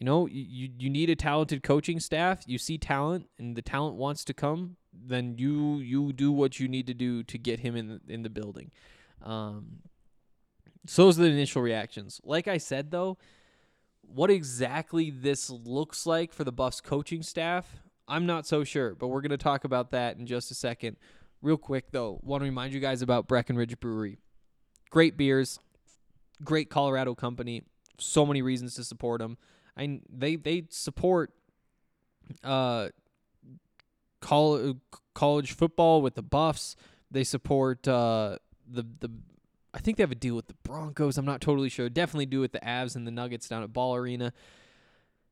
You 0.00 0.06
know, 0.06 0.26
you 0.26 0.70
you 0.78 0.88
need 0.88 1.10
a 1.10 1.14
talented 1.14 1.62
coaching 1.62 2.00
staff. 2.00 2.42
You 2.46 2.56
see 2.56 2.78
talent 2.78 3.28
and 3.38 3.54
the 3.54 3.62
talent 3.62 3.96
wants 3.96 4.24
to 4.24 4.34
come, 4.34 4.76
then 4.92 5.36
you 5.36 5.76
you 5.76 6.14
do 6.14 6.32
what 6.32 6.58
you 6.58 6.68
need 6.68 6.86
to 6.86 6.94
do 6.94 7.22
to 7.22 7.38
get 7.38 7.60
him 7.60 7.76
in 7.76 7.88
the, 7.88 8.00
in 8.08 8.22
the 8.22 8.30
building. 8.30 8.70
Um 9.22 9.82
so 10.86 11.04
those 11.04 11.18
are 11.18 11.24
the 11.24 11.28
initial 11.28 11.60
reactions. 11.60 12.18
Like 12.24 12.48
I 12.48 12.56
said 12.56 12.90
though, 12.90 13.18
what 14.00 14.30
exactly 14.30 15.10
this 15.10 15.50
looks 15.50 16.06
like 16.06 16.32
for 16.32 16.44
the 16.44 16.52
Buffs 16.52 16.80
coaching 16.80 17.22
staff, 17.22 17.76
I'm 18.08 18.24
not 18.24 18.46
so 18.46 18.64
sure, 18.64 18.94
but 18.94 19.08
we're 19.08 19.20
going 19.20 19.30
to 19.30 19.36
talk 19.36 19.64
about 19.64 19.90
that 19.92 20.16
in 20.16 20.26
just 20.26 20.50
a 20.50 20.54
second. 20.54 20.96
Real 21.42 21.56
quick 21.58 21.92
though, 21.92 22.18
want 22.22 22.40
to 22.40 22.46
remind 22.46 22.72
you 22.72 22.80
guys 22.80 23.02
about 23.02 23.28
Breckenridge 23.28 23.78
Brewery. 23.78 24.18
Great 24.90 25.16
beers, 25.16 25.60
great 26.42 26.70
Colorado 26.70 27.14
company. 27.14 27.62
So 28.00 28.26
many 28.26 28.42
reasons 28.42 28.74
to 28.74 28.84
support 28.84 29.20
them. 29.20 29.38
I 29.76 30.00
they 30.08 30.36
they 30.36 30.64
support 30.70 31.32
uh 32.44 32.88
college 34.20 34.76
college 35.14 35.52
football 35.52 36.02
with 36.02 36.14
the 36.14 36.22
Buffs. 36.22 36.76
They 37.10 37.24
support 37.24 37.86
uh 37.86 38.38
the 38.68 38.84
the 39.00 39.10
I 39.72 39.78
think 39.78 39.96
they 39.96 40.02
have 40.02 40.12
a 40.12 40.16
deal 40.16 40.34
with 40.34 40.48
the 40.48 40.54
Broncos. 40.62 41.16
I'm 41.16 41.24
not 41.24 41.40
totally 41.40 41.68
sure. 41.68 41.88
Definitely 41.88 42.26
do 42.26 42.40
with 42.40 42.52
the 42.52 42.60
Avs 42.60 42.96
and 42.96 43.06
the 43.06 43.12
Nuggets 43.12 43.48
down 43.48 43.62
at 43.62 43.72
Ball 43.72 43.94
Arena. 43.94 44.32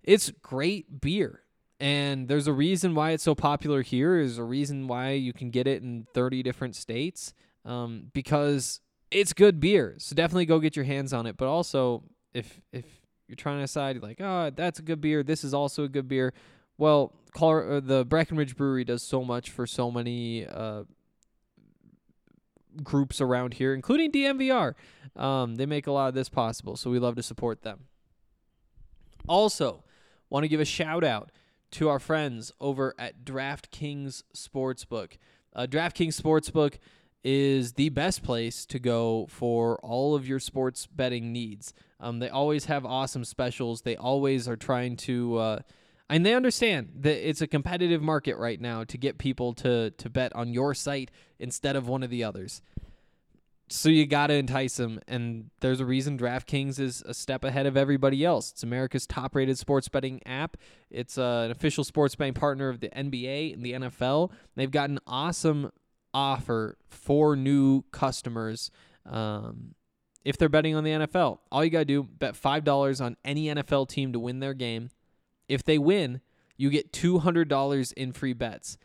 It's 0.02 0.30
great 0.42 1.00
beer. 1.00 1.42
And 1.80 2.28
there's 2.28 2.46
a 2.46 2.52
reason 2.52 2.94
why 2.94 3.12
it's 3.12 3.22
so 3.22 3.34
popular 3.34 3.82
here. 3.82 4.16
There's 4.16 4.38
a 4.38 4.44
reason 4.44 4.88
why 4.88 5.10
you 5.12 5.32
can 5.32 5.50
get 5.50 5.66
it 5.66 5.82
in 5.82 6.06
30 6.12 6.42
different 6.42 6.74
states 6.74 7.32
um, 7.64 8.10
because 8.12 8.80
it's 9.10 9.32
good 9.32 9.60
beer. 9.60 9.94
So 9.98 10.14
definitely 10.14 10.46
go 10.46 10.58
get 10.58 10.76
your 10.76 10.84
hands 10.84 11.12
on 11.12 11.26
it. 11.26 11.36
But 11.36 11.46
also, 11.46 12.02
if 12.32 12.60
if 12.72 12.84
you're 13.26 13.36
trying 13.36 13.58
to 13.58 13.64
decide 13.64 14.02
like, 14.02 14.20
oh, 14.20 14.50
that's 14.54 14.78
a 14.78 14.82
good 14.82 15.00
beer, 15.00 15.22
this 15.22 15.44
is 15.44 15.52
also 15.52 15.84
a 15.84 15.88
good 15.88 16.08
beer. 16.08 16.32
Well, 16.78 17.12
Color, 17.34 17.72
uh, 17.72 17.80
the 17.80 18.04
Breckenridge 18.04 18.56
Brewery 18.56 18.84
does 18.84 19.02
so 19.02 19.24
much 19.24 19.50
for 19.50 19.66
so 19.66 19.90
many 19.90 20.46
uh, 20.46 20.84
groups 22.82 23.20
around 23.20 23.54
here, 23.54 23.74
including 23.74 24.12
DNVR. 24.12 24.74
Um, 25.16 25.56
they 25.56 25.66
make 25.66 25.86
a 25.86 25.92
lot 25.92 26.08
of 26.08 26.14
this 26.14 26.28
possible, 26.28 26.76
so 26.76 26.90
we 26.90 26.98
love 26.98 27.16
to 27.16 27.22
support 27.22 27.62
them. 27.62 27.86
Also, 29.28 29.84
want 30.30 30.44
to 30.44 30.48
give 30.48 30.60
a 30.60 30.64
shout 30.64 31.04
out 31.04 31.30
to 31.72 31.88
our 31.88 31.98
friends 31.98 32.52
over 32.60 32.94
at 32.98 33.24
DraftKings 33.24 34.22
Sportsbook. 34.34 35.12
Uh, 35.54 35.66
DraftKings 35.66 36.20
Sportsbook 36.20 36.78
is 37.24 37.72
the 37.72 37.88
best 37.90 38.22
place 38.22 38.64
to 38.66 38.78
go 38.78 39.26
for 39.28 39.78
all 39.80 40.14
of 40.14 40.26
your 40.26 40.38
sports 40.38 40.86
betting 40.86 41.32
needs. 41.32 41.74
Um, 42.00 42.20
they 42.20 42.28
always 42.28 42.66
have 42.66 42.86
awesome 42.86 43.24
specials. 43.24 43.82
They 43.82 43.96
always 43.96 44.48
are 44.48 44.56
trying 44.56 44.96
to, 44.98 45.36
uh, 45.36 45.58
and 46.08 46.24
they 46.24 46.34
understand 46.34 46.90
that 47.00 47.28
it's 47.28 47.40
a 47.40 47.46
competitive 47.46 48.02
market 48.02 48.36
right 48.36 48.60
now 48.60 48.84
to 48.84 48.96
get 48.96 49.18
people 49.18 49.52
to 49.54 49.90
to 49.90 50.08
bet 50.08 50.34
on 50.34 50.52
your 50.52 50.74
site 50.74 51.10
instead 51.38 51.76
of 51.76 51.88
one 51.88 52.02
of 52.02 52.10
the 52.10 52.24
others. 52.24 52.62
So 53.70 53.90
you 53.90 54.06
got 54.06 54.28
to 54.28 54.34
entice 54.34 54.78
them, 54.78 54.98
and 55.06 55.50
there's 55.60 55.80
a 55.80 55.84
reason 55.84 56.16
DraftKings 56.16 56.80
is 56.80 57.02
a 57.04 57.12
step 57.12 57.44
ahead 57.44 57.66
of 57.66 57.76
everybody 57.76 58.24
else. 58.24 58.50
It's 58.52 58.62
America's 58.62 59.06
top-rated 59.06 59.58
sports 59.58 59.88
betting 59.88 60.22
app. 60.24 60.56
It's 60.90 61.18
uh, 61.18 61.42
an 61.44 61.50
official 61.50 61.84
sports 61.84 62.14
betting 62.14 62.32
partner 62.32 62.70
of 62.70 62.80
the 62.80 62.88
NBA 62.88 63.52
and 63.52 63.62
the 63.62 63.72
NFL. 63.72 64.30
They've 64.56 64.70
got 64.70 64.88
an 64.88 65.00
awesome 65.06 65.70
offer 66.12 66.76
for 66.88 67.36
new 67.36 67.82
customers 67.92 68.70
um, 69.06 69.74
if 70.24 70.36
they're 70.36 70.48
betting 70.48 70.74
on 70.74 70.84
the 70.84 70.90
NFL. 70.90 71.38
All 71.50 71.64
you 71.64 71.70
got 71.70 71.80
to 71.80 71.84
do, 71.84 72.02
bet 72.02 72.34
$5 72.34 73.04
on 73.04 73.16
any 73.24 73.46
NFL 73.46 73.88
team 73.88 74.12
to 74.12 74.18
win 74.18 74.40
their 74.40 74.54
game. 74.54 74.90
If 75.48 75.64
they 75.64 75.78
win, 75.78 76.20
you 76.56 76.70
get 76.70 76.92
$200 76.92 77.92
in 77.94 78.12
free 78.12 78.32
bets. 78.32 78.76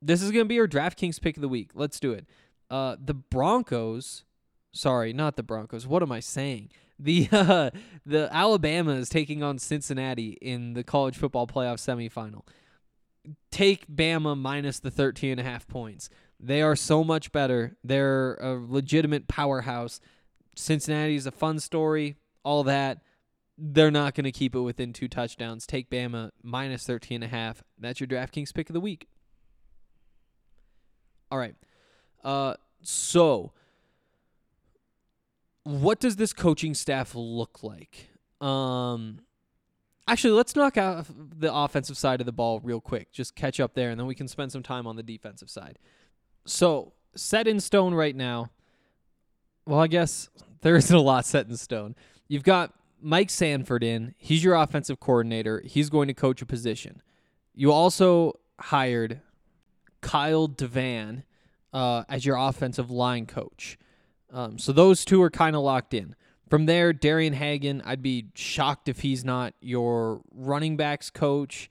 this 0.00 0.22
is 0.22 0.30
gonna 0.30 0.46
be 0.46 0.58
our 0.58 0.68
DraftKings 0.68 1.20
pick 1.20 1.36
of 1.36 1.42
the 1.42 1.48
week. 1.48 1.72
Let's 1.74 2.00
do 2.00 2.12
it. 2.12 2.26
Uh, 2.70 2.96
the 3.02 3.14
Broncos. 3.14 4.24
Sorry, 4.72 5.12
not 5.12 5.36
the 5.36 5.42
Broncos. 5.42 5.86
What 5.86 6.02
am 6.02 6.10
I 6.10 6.20
saying? 6.20 6.70
The 6.98 7.28
uh, 7.32 7.70
the 8.06 8.28
Alabama 8.32 8.92
is 8.92 9.08
taking 9.08 9.42
on 9.42 9.58
Cincinnati 9.58 10.38
in 10.40 10.72
the 10.72 10.82
college 10.82 11.16
football 11.16 11.46
playoff 11.46 11.76
semifinal. 11.76 12.46
Take 13.50 13.86
Bama 13.86 14.36
minus 14.36 14.80
the 14.80 14.90
13 14.90 15.32
and 15.32 15.40
a 15.40 15.44
half 15.44 15.68
points. 15.68 16.08
They 16.40 16.60
are 16.62 16.74
so 16.74 17.04
much 17.04 17.30
better. 17.30 17.76
They're 17.84 18.34
a 18.34 18.54
legitimate 18.54 19.28
powerhouse. 19.28 20.00
Cincinnati 20.56 21.14
is 21.14 21.26
a 21.26 21.30
fun 21.30 21.60
story, 21.60 22.16
all 22.42 22.64
that. 22.64 23.02
They're 23.58 23.90
not 23.90 24.14
going 24.14 24.24
to 24.24 24.32
keep 24.32 24.54
it 24.54 24.60
within 24.60 24.92
two 24.92 25.08
touchdowns. 25.08 25.66
Take 25.66 25.90
Bama 25.90 26.30
minus 26.42 26.86
13 26.86 27.16
and 27.16 27.24
a 27.24 27.28
half. 27.28 27.62
That's 27.78 28.00
your 28.00 28.06
DraftKings 28.06 28.54
pick 28.54 28.68
of 28.68 28.74
the 28.74 28.80
week. 28.80 29.08
All 31.30 31.38
right. 31.38 31.54
Uh 32.24 32.54
so 32.82 33.52
what 35.64 36.00
does 36.00 36.16
this 36.16 36.32
coaching 36.32 36.74
staff 36.74 37.14
look 37.14 37.62
like? 37.62 38.10
Um, 38.40 39.20
actually, 40.08 40.32
let's 40.32 40.56
knock 40.56 40.76
out 40.76 41.06
the 41.08 41.52
offensive 41.52 41.96
side 41.96 42.20
of 42.20 42.26
the 42.26 42.32
ball 42.32 42.60
real 42.60 42.80
quick. 42.80 43.12
Just 43.12 43.36
catch 43.36 43.60
up 43.60 43.74
there, 43.74 43.90
and 43.90 43.98
then 43.98 44.06
we 44.06 44.14
can 44.14 44.28
spend 44.28 44.52
some 44.52 44.62
time 44.62 44.86
on 44.86 44.96
the 44.96 45.02
defensive 45.02 45.50
side. 45.50 45.78
So, 46.44 46.92
set 47.14 47.46
in 47.46 47.60
stone 47.60 47.94
right 47.94 48.16
now. 48.16 48.50
Well, 49.64 49.78
I 49.78 49.86
guess 49.86 50.28
there 50.62 50.76
isn't 50.76 50.94
a 50.94 51.00
lot 51.00 51.26
set 51.26 51.46
in 51.46 51.56
stone. 51.56 51.94
You've 52.28 52.42
got 52.42 52.72
Mike 53.02 53.30
Sanford 53.30 53.82
in. 53.82 54.14
He's 54.16 54.44
your 54.44 54.54
offensive 54.54 55.00
coordinator. 55.00 55.62
He's 55.64 55.90
going 55.90 56.08
to 56.08 56.14
coach 56.14 56.40
a 56.42 56.46
position. 56.46 57.02
You 57.54 57.72
also 57.72 58.38
hired 58.58 59.20
Kyle 60.00 60.48
DeVan 60.48 61.24
uh, 61.72 62.04
as 62.08 62.24
your 62.24 62.36
offensive 62.36 62.90
line 62.90 63.26
coach. 63.26 63.78
Um, 64.32 64.58
so 64.58 64.72
those 64.72 65.04
two 65.04 65.22
are 65.22 65.30
kind 65.30 65.54
of 65.56 65.62
locked 65.62 65.94
in. 65.94 66.14
From 66.48 66.66
there, 66.66 66.92
Darian 66.92 67.32
Hagan, 67.32 67.82
I'd 67.84 68.02
be 68.02 68.26
shocked 68.34 68.88
if 68.88 69.00
he's 69.00 69.24
not 69.24 69.54
your 69.60 70.20
running 70.34 70.76
backs 70.76 71.10
coach. 71.10 71.70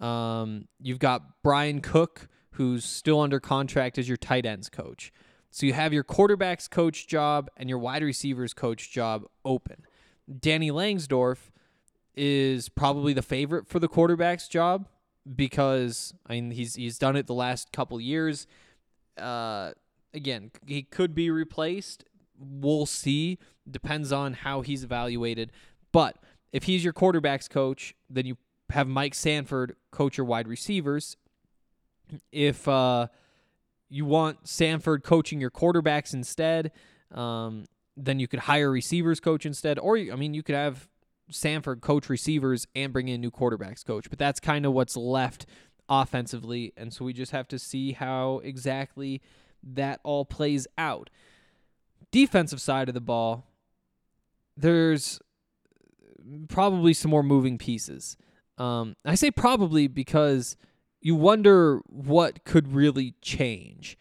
Um, 0.00 0.68
you've 0.80 0.98
got 0.98 1.42
Brian 1.42 1.80
Cook, 1.80 2.28
who's 2.52 2.84
still 2.84 3.20
under 3.20 3.40
contract 3.40 3.98
as 3.98 4.08
your 4.08 4.16
tight 4.16 4.46
ends 4.46 4.68
coach. 4.68 5.12
So 5.50 5.66
you 5.66 5.74
have 5.74 5.92
your 5.92 6.02
quarterbacks 6.04 6.68
coach 6.68 7.06
job 7.06 7.50
and 7.58 7.68
your 7.68 7.78
wide 7.78 8.02
receivers 8.02 8.54
coach 8.54 8.90
job 8.90 9.24
open. 9.44 9.84
Danny 10.40 10.70
Langsdorf 10.70 11.50
is 12.14 12.68
probably 12.68 13.12
the 13.12 13.22
favorite 13.22 13.66
for 13.68 13.78
the 13.78 13.88
quarterbacks 13.88 14.48
job 14.48 14.88
because 15.36 16.14
I 16.26 16.34
mean 16.34 16.50
he's 16.52 16.74
he's 16.74 16.98
done 16.98 17.16
it 17.16 17.26
the 17.26 17.34
last 17.34 17.72
couple 17.72 18.00
years 18.00 18.46
Uh, 19.18 19.72
again, 20.14 20.50
he 20.66 20.82
could 20.82 21.14
be 21.14 21.30
replaced. 21.30 22.04
We'll 22.38 22.86
see. 22.86 23.38
Depends 23.70 24.12
on 24.12 24.34
how 24.34 24.62
he's 24.62 24.82
evaluated. 24.84 25.52
But 25.92 26.16
if 26.52 26.64
he's 26.64 26.82
your 26.84 26.92
quarterbacks 26.94 27.48
coach, 27.48 27.94
then 28.08 28.26
you 28.26 28.36
have 28.70 28.88
Mike 28.88 29.14
Sanford 29.14 29.76
coach 29.90 30.16
your 30.16 30.26
wide 30.26 30.48
receivers. 30.48 31.16
If 32.32 32.66
uh, 32.66 33.08
you 33.88 34.04
want 34.06 34.48
Sanford 34.48 35.04
coaching 35.04 35.40
your 35.40 35.50
quarterbacks 35.50 36.14
instead, 36.14 36.72
um, 37.14 37.64
then 37.96 38.18
you 38.18 38.28
could 38.28 38.40
hire 38.40 38.70
receivers 38.70 39.20
coach 39.20 39.44
instead. 39.46 39.78
Or, 39.78 39.96
I 39.96 40.16
mean, 40.16 40.34
you 40.34 40.42
could 40.42 40.54
have 40.54 40.88
Sanford 41.30 41.80
coach 41.80 42.08
receivers 42.08 42.66
and 42.74 42.92
bring 42.92 43.08
in 43.08 43.20
new 43.20 43.30
quarterbacks 43.30 43.84
coach. 43.84 44.08
But 44.10 44.18
that's 44.18 44.40
kind 44.40 44.66
of 44.66 44.72
what's 44.72 44.96
left 44.96 45.46
offensively. 45.88 46.72
And 46.76 46.92
so 46.92 47.04
we 47.04 47.12
just 47.12 47.32
have 47.32 47.48
to 47.48 47.58
see 47.58 47.92
how 47.92 48.40
exactly 48.44 49.20
that 49.62 50.00
all 50.02 50.24
plays 50.24 50.66
out. 50.78 51.10
Defensive 52.10 52.60
side 52.60 52.88
of 52.88 52.94
the 52.94 53.00
ball, 53.00 53.46
there's 54.56 55.20
probably 56.48 56.92
some 56.92 57.10
more 57.10 57.22
moving 57.22 57.58
pieces. 57.58 58.16
Um, 58.58 58.96
I 59.04 59.14
say 59.14 59.30
probably 59.30 59.86
because 59.86 60.56
you 61.00 61.14
wonder 61.14 61.80
what 61.86 62.44
could 62.44 62.72
really 62.72 63.14
change. 63.22 63.98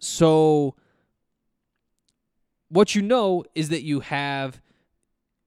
So, 0.00 0.74
what 2.72 2.94
you 2.94 3.02
know 3.02 3.44
is 3.54 3.68
that 3.68 3.82
you 3.82 4.00
have 4.00 4.62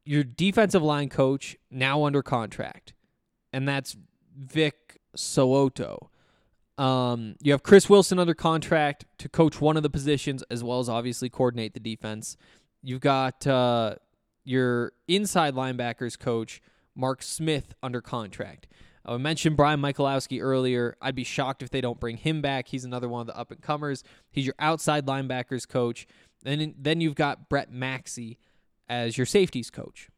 your 0.05 0.23
defensive 0.23 0.83
line 0.83 1.09
coach 1.09 1.57
now 1.71 2.03
under 2.03 2.21
contract, 2.21 2.93
and 3.51 3.67
that's 3.67 3.97
Vic 4.37 5.01
So'oto. 5.17 6.09
Um, 6.77 7.35
you 7.41 7.51
have 7.51 7.63
Chris 7.63 7.89
Wilson 7.89 8.19
under 8.19 8.35
contract 8.35 9.05
to 9.17 9.29
coach 9.29 9.59
one 9.59 9.75
of 9.75 9.81
the 9.81 9.89
positions 9.89 10.43
as 10.51 10.63
well 10.63 10.79
as 10.79 10.87
obviously 10.87 11.29
coordinate 11.29 11.73
the 11.73 11.79
defense. 11.79 12.37
You've 12.83 13.01
got 13.01 13.47
uh, 13.47 13.95
your 14.43 14.91
inside 15.07 15.55
linebackers 15.55 16.19
coach, 16.19 16.61
Mark 16.93 17.23
Smith, 17.23 17.73
under 17.81 18.01
contract. 18.01 18.67
I 19.07 19.17
mentioned 19.17 19.55
Brian 19.55 19.81
Michalowski 19.81 20.41
earlier. 20.41 20.97
I'd 21.01 21.15
be 21.15 21.23
shocked 21.23 21.61
if 21.61 21.69
they 21.69 21.81
don't 21.81 21.99
bring 21.99 22.17
him 22.17 22.41
back. 22.41 22.67
He's 22.67 22.85
another 22.85 23.07
one 23.07 23.21
of 23.21 23.27
the 23.27 23.37
up 23.37 23.51
and 23.51 23.61
comers. 23.61 24.03
He's 24.31 24.45
your 24.45 24.55
outside 24.59 25.05
linebackers 25.05 25.67
coach. 25.67 26.07
And 26.45 26.75
then 26.77 27.01
you've 27.01 27.15
got 27.15 27.49
Brett 27.49 27.71
Maxie 27.71 28.37
as 28.87 29.17
your 29.17 29.25
safeties 29.25 29.69
coach. 29.69 30.09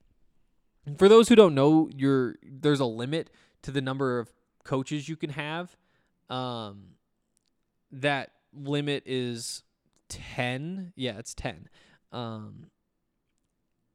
And 0.85 0.97
for 0.99 1.09
those 1.09 1.29
who 1.29 1.35
don't 1.35 1.55
know, 1.55 1.89
you're, 1.95 2.35
there's 2.43 2.79
a 2.79 2.85
limit 2.85 3.29
to 3.63 3.71
the 3.71 3.81
number 3.81 4.19
of 4.19 4.31
coaches 4.63 5.09
you 5.09 5.15
can 5.15 5.31
have. 5.31 5.75
Um, 6.29 6.95
that 7.91 8.31
limit 8.53 9.03
is 9.05 9.63
10. 10.09 10.93
Yeah, 10.95 11.17
it's 11.17 11.33
10. 11.33 11.69
Um, 12.11 12.67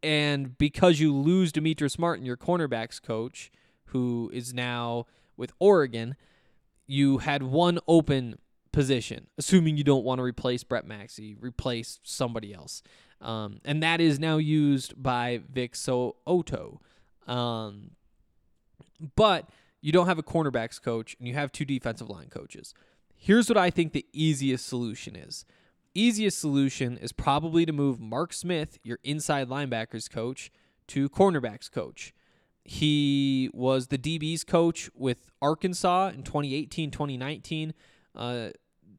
and 0.03 0.57
because 0.59 1.01
you 1.01 1.15
lose 1.15 1.53
Demetrius 1.53 1.99
Martin, 1.99 2.27
your 2.27 2.37
cornerbacks 2.37 3.01
coach, 3.01 3.51
who 3.87 4.31
is 4.33 4.53
now 4.53 5.07
with 5.37 5.53
Oregon, 5.59 6.17
you 6.87 7.19
had 7.19 7.43
one 7.43 7.79
open 7.87 8.39
position, 8.73 9.29
assuming 9.39 9.77
you 9.77 9.85
don't 9.85 10.05
want 10.05 10.19
to 10.19 10.23
replace 10.23 10.65
Brett 10.65 10.87
Maxie, 10.87 11.37
replace 11.39 12.01
somebody 12.03 12.55
else. 12.55 12.83
Um, 13.21 13.61
and 13.65 13.83
that 13.83 14.01
is 14.01 14.19
now 14.19 14.39
used 14.39 15.01
by 15.01 15.43
Vic 15.51 15.75
So'oto. 15.75 16.79
Um, 17.27 17.93
but 19.15 19.49
you 19.81 19.93
don't 19.93 20.07
have 20.07 20.19
a 20.19 20.23
cornerbacks 20.23 20.81
coach 20.81 21.17
and 21.19 21.29
you 21.29 21.35
have 21.35 21.53
two 21.53 21.65
defensive 21.65 22.09
line 22.09 22.29
coaches. 22.29 22.75
Here's 23.15 23.49
what 23.49 23.59
I 23.59 23.71
think 23.71 23.93
the 23.93 24.07
easiest 24.13 24.67
solution 24.67 25.15
is. 25.15 25.45
Easiest 25.95 26.39
solution 26.39 26.97
is 26.97 27.13
probably 27.13 27.67
to 27.67 27.73
move 27.73 28.01
Mark 28.01 28.33
Smith, 28.33 28.79
your 28.83 28.99
inside 29.05 29.49
linebackers 29.49 30.11
coach, 30.11 30.51
to 30.89 31.09
cornerbacks 31.09 31.71
coach. 31.71 32.15
He 32.65 33.51
was 33.53 33.89
the 33.89 33.99
DB's 33.99 34.45
coach 34.45 34.89
with 34.95 35.31
Arkansas 35.41 36.09
in 36.09 36.23
2018 36.23 36.91
2019. 36.91 37.75
Uh, 38.15 38.51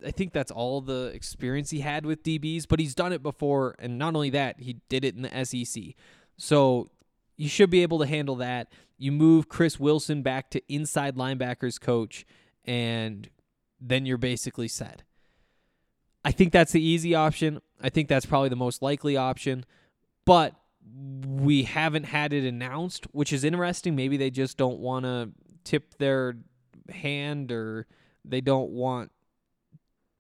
I 0.06 0.12
think 0.12 0.34
that's 0.34 0.52
all 0.52 0.82
the 0.82 1.12
experience 1.13 1.70
he 1.70 1.80
had 1.80 2.06
with 2.06 2.24
DBs, 2.24 2.66
but 2.68 2.80
he's 2.80 2.96
done 2.96 3.13
it 3.13 3.24
before. 3.24 3.76
And 3.80 3.98
not 3.98 4.16
only 4.16 4.30
that, 4.32 4.60
he 4.60 4.78
did 4.89 5.06
it 5.06 5.16
in 5.16 5.24
the 5.24 5.46
SEC. 5.46 5.96
So 6.38 6.89
you 7.38 7.50
should 7.50 7.70
be 7.70 7.82
able 7.84 8.00
to 8.00 8.06
handle 8.06 8.36
that. 8.38 8.72
You 8.98 9.12
move 9.12 9.50
Chris 9.50 9.80
Wilson 9.80 10.22
back 10.22 10.50
to 10.52 10.62
inside 10.74 11.16
linebackers 11.16 11.80
coach, 11.80 12.26
and 12.66 13.30
then 13.82 14.06
you're 14.06 14.18
basically 14.18 14.68
set. 14.68 15.04
I 16.24 16.32
think 16.32 16.54
that's 16.54 16.72
the 16.72 16.82
easy 16.82 17.16
option. 17.16 17.60
I 17.82 17.89
think 17.89 18.08
that's 18.08 18.26
probably 18.26 18.50
the 18.50 18.56
most 18.56 18.82
likely 18.82 19.18
option, 19.18 19.66
but 20.26 20.56
we 21.26 21.63
haven't 21.63 22.04
had 22.04 22.34
it 22.34 22.46
announced, 22.46 23.06
which 23.12 23.34
is 23.34 23.44
interesting. 23.44 23.96
Maybe 23.96 24.16
they 24.18 24.30
just 24.30 24.58
don't 24.58 24.80
want 24.80 25.06
to 25.06 25.32
tip 25.63 25.98
their 25.98 26.36
hand 26.89 27.52
or 27.52 27.88
they 28.26 28.42
don't 28.42 28.70
want 28.72 29.12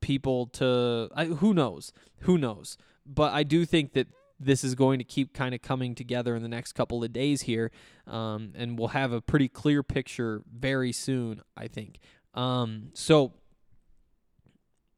people 0.03 0.47
to 0.47 1.09
I, 1.15 1.25
who 1.25 1.53
knows? 1.53 1.93
Who 2.21 2.37
knows? 2.37 2.77
But 3.05 3.33
i 3.33 3.43
do 3.43 3.65
think 3.65 3.93
that 3.93 4.07
this 4.39 4.63
is 4.63 4.75
going 4.75 4.99
to 4.99 5.05
keep 5.05 5.33
kind 5.33 5.55
of 5.55 5.61
coming 5.61 5.95
together 5.95 6.35
in 6.35 6.41
the 6.41 6.49
next 6.49 6.73
couple 6.73 7.03
of 7.03 7.13
days 7.13 7.43
here 7.43 7.71
um, 8.07 8.51
and 8.55 8.77
we'll 8.77 8.89
have 8.89 9.13
a 9.13 9.21
pretty 9.21 9.47
clear 9.47 9.81
picture 9.81 10.41
very 10.53 10.91
soon 10.91 11.41
i 11.57 11.67
think. 11.67 11.99
Um, 12.33 12.89
so 12.93 13.33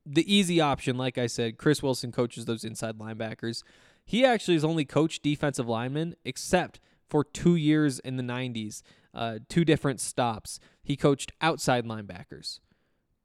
the 0.06 0.26
easy 0.34 0.60
option 0.62 0.98
like 0.98 1.18
i 1.18 1.28
said 1.28 1.58
chris 1.58 1.84
wilson 1.84 2.12
coaches 2.12 2.46
those 2.46 2.64
inside 2.64 2.98
linebackers. 2.98 3.64
He 4.08 4.24
actually 4.24 4.54
has 4.54 4.64
only 4.64 4.86
coached 4.86 5.24
defensive 5.24 5.68
linemen 5.68 6.16
except 6.24 6.80
for 7.10 7.24
two 7.24 7.56
years 7.56 8.00
in 8.00 8.18
the 8.18 8.24
90s 8.24 8.82
uh, 9.16 9.40
two 9.48 9.64
different 9.64 10.02
stops. 10.02 10.60
He 10.84 10.96
coached 10.98 11.32
outside 11.42 11.86
linebackers 11.86 12.60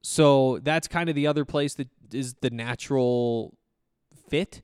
so 0.02 0.58
that's 0.62 0.88
kind 0.88 1.08
of 1.08 1.14
the 1.14 1.26
other 1.26 1.44
place 1.44 1.74
that 1.74 1.88
is 2.12 2.34
the 2.40 2.50
natural 2.50 3.56
fit. 4.28 4.62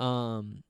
Um, 0.00 0.62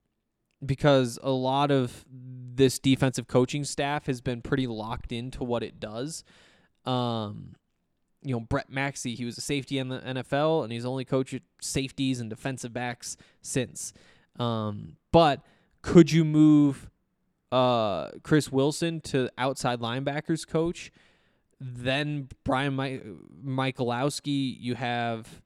because 0.64 1.18
a 1.22 1.30
lot 1.30 1.70
of 1.70 2.04
this 2.10 2.78
defensive 2.78 3.28
coaching 3.28 3.64
staff 3.64 4.06
has 4.06 4.20
been 4.20 4.42
pretty 4.42 4.66
locked 4.66 5.12
into 5.12 5.44
what 5.44 5.62
it 5.62 5.78
does. 5.78 6.24
Um, 6.84 7.54
you 8.22 8.34
know, 8.34 8.40
Brett 8.40 8.68
Maxie, 8.68 9.14
he 9.14 9.24
was 9.24 9.38
a 9.38 9.40
safety 9.40 9.78
in 9.78 9.88
the 9.88 10.00
NFL, 10.00 10.64
and 10.64 10.72
he's 10.72 10.84
only 10.84 11.04
coached 11.04 11.40
safeties 11.60 12.20
and 12.20 12.28
defensive 12.28 12.72
backs 12.72 13.16
since. 13.40 13.92
Um, 14.38 14.96
but 15.12 15.42
could 15.82 16.10
you 16.10 16.24
move 16.24 16.90
uh, 17.52 18.10
Chris 18.22 18.50
Wilson 18.50 19.00
to 19.02 19.30
outside 19.38 19.80
linebackers 19.80 20.46
coach? 20.46 20.90
Then 21.60 22.28
Brian 22.44 22.74
My- 22.74 23.00
Michalowski, 23.44 24.56
you 24.60 24.74
have 24.74 25.42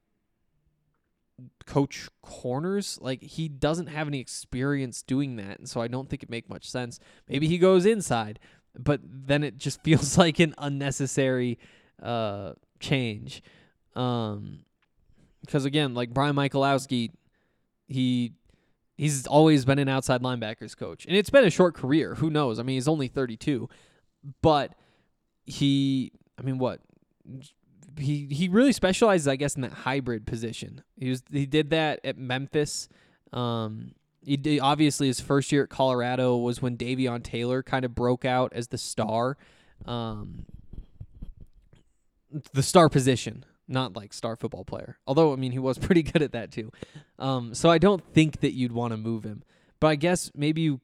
coach 1.66 2.08
corners. 2.22 2.98
Like 3.00 3.22
he 3.22 3.48
doesn't 3.48 3.86
have 3.86 4.08
any 4.08 4.20
experience 4.20 5.02
doing 5.02 5.36
that, 5.36 5.58
and 5.58 5.68
so 5.68 5.80
I 5.80 5.88
don't 5.88 6.08
think 6.08 6.22
it 6.22 6.30
make 6.30 6.48
much 6.48 6.68
sense. 6.68 7.00
Maybe 7.28 7.48
he 7.48 7.58
goes 7.58 7.86
inside, 7.86 8.38
but 8.78 9.00
then 9.02 9.42
it 9.42 9.56
just 9.56 9.82
feels 9.84 10.18
like 10.18 10.38
an 10.38 10.54
unnecessary 10.58 11.58
uh, 12.02 12.52
change. 12.80 13.42
Um, 13.94 14.64
because 15.40 15.64
again, 15.64 15.94
like 15.94 16.12
Brian 16.12 16.36
Michalowski, 16.36 17.10
he 17.88 18.32
he's 18.96 19.26
always 19.26 19.64
been 19.64 19.78
an 19.78 19.88
outside 19.88 20.22
linebackers 20.22 20.76
coach, 20.76 21.06
and 21.06 21.16
it's 21.16 21.30
been 21.30 21.44
a 21.44 21.50
short 21.50 21.74
career. 21.74 22.16
Who 22.16 22.30
knows? 22.30 22.58
I 22.58 22.62
mean, 22.62 22.74
he's 22.74 22.88
only 22.88 23.08
thirty 23.08 23.36
two, 23.36 23.68
but 24.40 24.74
he 25.44 26.12
I 26.38 26.42
mean 26.42 26.58
what 26.58 26.80
he 27.98 28.26
he 28.30 28.48
really 28.48 28.72
specializes 28.72 29.28
I 29.28 29.36
guess 29.36 29.56
in 29.56 29.62
that 29.62 29.72
hybrid 29.72 30.26
position. 30.26 30.82
He 30.96 31.10
was 31.10 31.22
he 31.30 31.46
did 31.46 31.70
that 31.70 32.00
at 32.04 32.16
Memphis. 32.16 32.88
Um 33.32 33.92
he 34.24 34.36
did, 34.36 34.60
obviously 34.60 35.08
his 35.08 35.20
first 35.20 35.50
year 35.50 35.64
at 35.64 35.68
Colorado 35.68 36.36
was 36.36 36.62
when 36.62 36.76
Davion 36.76 37.24
Taylor 37.24 37.60
kind 37.62 37.84
of 37.84 37.94
broke 37.94 38.24
out 38.24 38.52
as 38.54 38.68
the 38.68 38.78
star. 38.78 39.36
Um 39.84 40.46
the 42.52 42.62
star 42.62 42.88
position, 42.88 43.44
not 43.68 43.94
like 43.94 44.12
star 44.12 44.36
football 44.36 44.64
player. 44.64 44.98
Although 45.06 45.32
I 45.32 45.36
mean 45.36 45.52
he 45.52 45.58
was 45.58 45.78
pretty 45.86 46.02
good 46.02 46.22
at 46.22 46.32
that 46.32 46.52
too. 46.52 46.70
Um 47.18 47.54
so 47.54 47.70
I 47.70 47.78
don't 47.78 48.04
think 48.14 48.40
that 48.40 48.52
you'd 48.52 48.72
want 48.72 48.92
to 48.92 48.96
move 48.96 49.24
him. 49.24 49.42
But 49.80 49.88
I 49.88 49.96
guess 49.96 50.30
maybe 50.34 50.62
you 50.62 50.80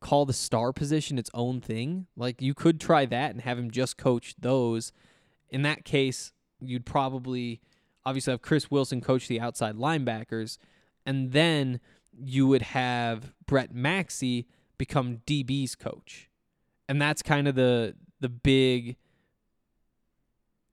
call 0.00 0.26
the 0.26 0.32
star 0.32 0.72
position 0.72 1.18
its 1.18 1.30
own 1.34 1.60
thing. 1.60 2.06
Like 2.16 2.40
you 2.40 2.54
could 2.54 2.80
try 2.80 3.06
that 3.06 3.32
and 3.32 3.40
have 3.42 3.58
him 3.58 3.70
just 3.70 3.96
coach 3.96 4.34
those. 4.38 4.92
In 5.50 5.62
that 5.62 5.84
case, 5.84 6.32
you'd 6.60 6.86
probably 6.86 7.60
obviously 8.04 8.32
have 8.32 8.42
Chris 8.42 8.70
Wilson 8.70 9.00
coach 9.00 9.28
the 9.28 9.40
outside 9.40 9.76
linebackers, 9.76 10.58
and 11.04 11.32
then 11.32 11.80
you 12.18 12.46
would 12.46 12.62
have 12.62 13.32
Brett 13.46 13.74
Maxie 13.74 14.46
become 14.76 15.18
DB's 15.26 15.74
coach. 15.74 16.30
And 16.88 17.00
that's 17.00 17.22
kind 17.22 17.48
of 17.48 17.54
the 17.54 17.94
the 18.20 18.28
big 18.28 18.96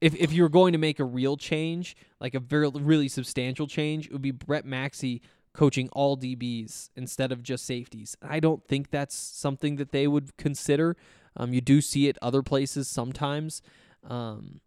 if 0.02 0.16
if 0.16 0.32
you're 0.32 0.50
going 0.50 0.74
to 0.74 0.78
make 0.78 1.00
a 1.00 1.04
real 1.04 1.38
change, 1.38 1.96
like 2.20 2.36
a 2.36 2.40
very 2.40 2.70
really 2.70 3.08
substantial 3.08 3.68
change, 3.68 4.08
it 4.08 4.14
would 4.14 4.22
be 4.22 4.32
Brett 4.32 4.66
Maxie 4.66 5.22
coaching 5.56 5.90
all 5.94 6.18
DBs 6.18 6.90
instead 6.96 7.32
of 7.32 7.42
just 7.42 7.66
safeties. 7.66 8.16
I 8.22 8.40
don't 8.40 8.64
think 8.68 8.92
that's 8.92 9.16
something 9.16 9.78
that 9.78 9.92
they 9.92 10.08
would 10.08 10.38
consider. 10.38 10.96
Um, 11.38 11.54
you 11.54 11.62
do 11.62 11.82
see 11.82 12.08
it 12.08 12.18
other 12.22 12.44
places 12.44 12.88
sometimes. 12.88 13.62
Um, 14.08 14.60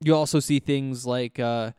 you 0.00 0.14
also 0.14 0.40
see 0.40 0.60
things 0.60 1.06
like, 1.06 1.40
uh, 1.40 1.72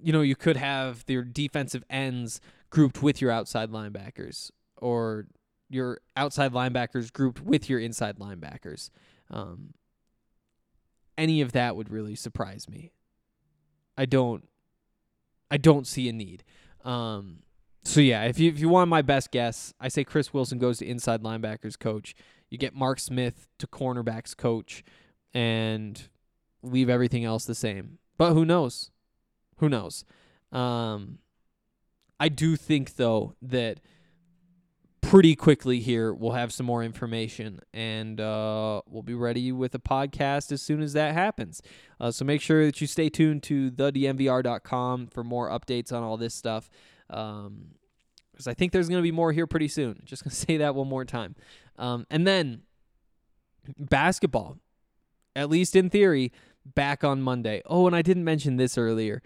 you 0.00 0.12
know, 0.12 0.20
you 0.20 0.36
could 0.36 0.56
have 0.56 1.06
their 1.06 1.22
defensive 1.22 1.84
ends 1.88 2.40
grouped 2.70 3.02
with 3.02 3.22
your 3.22 3.30
outside 3.30 3.70
linebackers, 3.70 4.50
or 4.76 5.26
your 5.70 6.00
outside 6.16 6.52
linebackers 6.52 7.12
grouped 7.12 7.40
with 7.40 7.70
your 7.70 7.78
inside 7.80 8.18
linebackers. 8.18 8.90
Um, 9.30 9.74
any 11.16 11.40
of 11.40 11.52
that 11.52 11.76
would 11.76 11.88
really 11.90 12.16
surprise 12.16 12.68
me. 12.68 12.92
I 13.96 14.04
don't 14.04 14.46
I 15.50 15.56
don't 15.56 15.86
see 15.86 16.08
a 16.08 16.12
need. 16.12 16.44
Um, 16.84 17.40
so 17.84 18.00
yeah, 18.00 18.24
if 18.24 18.38
you 18.38 18.50
if 18.50 18.58
you 18.58 18.68
want 18.68 18.88
my 18.88 19.02
best 19.02 19.30
guess, 19.30 19.74
I 19.78 19.88
say 19.88 20.04
Chris 20.04 20.32
Wilson 20.32 20.58
goes 20.58 20.78
to 20.78 20.86
inside 20.86 21.22
linebackers 21.22 21.78
coach. 21.78 22.14
You 22.50 22.58
get 22.58 22.74
Mark 22.74 22.98
Smith 22.98 23.48
to 23.58 23.66
cornerbacks 23.66 24.36
coach, 24.36 24.82
and 25.32 26.08
leave 26.62 26.88
everything 26.88 27.24
else 27.24 27.44
the 27.44 27.54
same. 27.54 27.98
But 28.16 28.32
who 28.32 28.44
knows? 28.44 28.90
Who 29.58 29.68
knows? 29.68 30.04
Um, 30.50 31.18
I 32.18 32.28
do 32.28 32.56
think 32.56 32.96
though 32.96 33.34
that 33.42 33.80
pretty 35.14 35.36
quickly 35.36 35.78
here. 35.78 36.12
We'll 36.12 36.32
have 36.32 36.52
some 36.52 36.66
more 36.66 36.82
information 36.82 37.60
and 37.72 38.20
uh, 38.20 38.82
we'll 38.88 39.04
be 39.04 39.14
ready 39.14 39.52
with 39.52 39.72
a 39.76 39.78
podcast 39.78 40.50
as 40.50 40.60
soon 40.60 40.82
as 40.82 40.92
that 40.94 41.14
happens. 41.14 41.62
Uh, 42.00 42.10
so 42.10 42.24
make 42.24 42.40
sure 42.40 42.66
that 42.66 42.80
you 42.80 42.88
stay 42.88 43.08
tuned 43.08 43.44
to 43.44 43.70
thednvr.com 43.70 45.06
for 45.06 45.22
more 45.22 45.48
updates 45.50 45.92
on 45.92 46.02
all 46.02 46.16
this 46.16 46.34
stuff 46.34 46.68
um, 47.10 47.66
because 48.32 48.48
i 48.48 48.54
think 48.54 48.72
there's 48.72 48.88
going 48.88 48.98
to 48.98 49.04
be 49.04 49.12
more 49.12 49.30
here 49.30 49.46
pretty 49.46 49.68
soon. 49.68 50.02
Just 50.04 50.24
going 50.24 50.30
to 50.32 50.36
say 50.36 50.56
that 50.56 50.74
one 50.74 50.88
more 50.88 51.04
time. 51.04 51.36
Um, 51.78 52.08
and 52.10 52.26
then 52.26 52.62
basketball 53.78 54.58
at 55.36 55.48
least 55.48 55.76
in 55.76 55.90
theory 55.90 56.32
back 56.64 57.04
on 57.04 57.22
monday. 57.22 57.62
Oh 57.66 57.86
and 57.86 57.94
i 57.94 58.02
didn't 58.02 58.24
mention 58.24 58.56
this 58.56 58.76
earlier. 58.76 59.22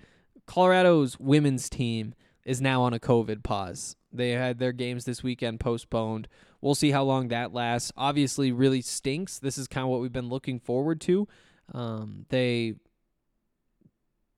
Colorado's 0.46 1.18
women's 1.18 1.70
team 1.70 2.12
is 2.44 2.61
now 2.61 2.83
on 2.83 2.92
a 2.92 3.01
covid 3.01 3.42
pause 3.42 3.96
they 4.12 4.30
had 4.30 4.58
their 4.58 4.72
games 4.72 5.04
this 5.04 5.22
weekend 5.22 5.60
postponed. 5.60 6.28
We'll 6.60 6.74
see 6.74 6.90
how 6.90 7.04
long 7.04 7.28
that 7.28 7.52
lasts. 7.52 7.92
Obviously, 7.96 8.52
really 8.52 8.80
stinks. 8.80 9.38
This 9.38 9.58
is 9.58 9.68
kind 9.68 9.84
of 9.84 9.90
what 9.90 10.00
we've 10.00 10.12
been 10.12 10.28
looking 10.28 10.58
forward 10.58 11.00
to. 11.02 11.28
Um, 11.72 12.26
they, 12.30 12.74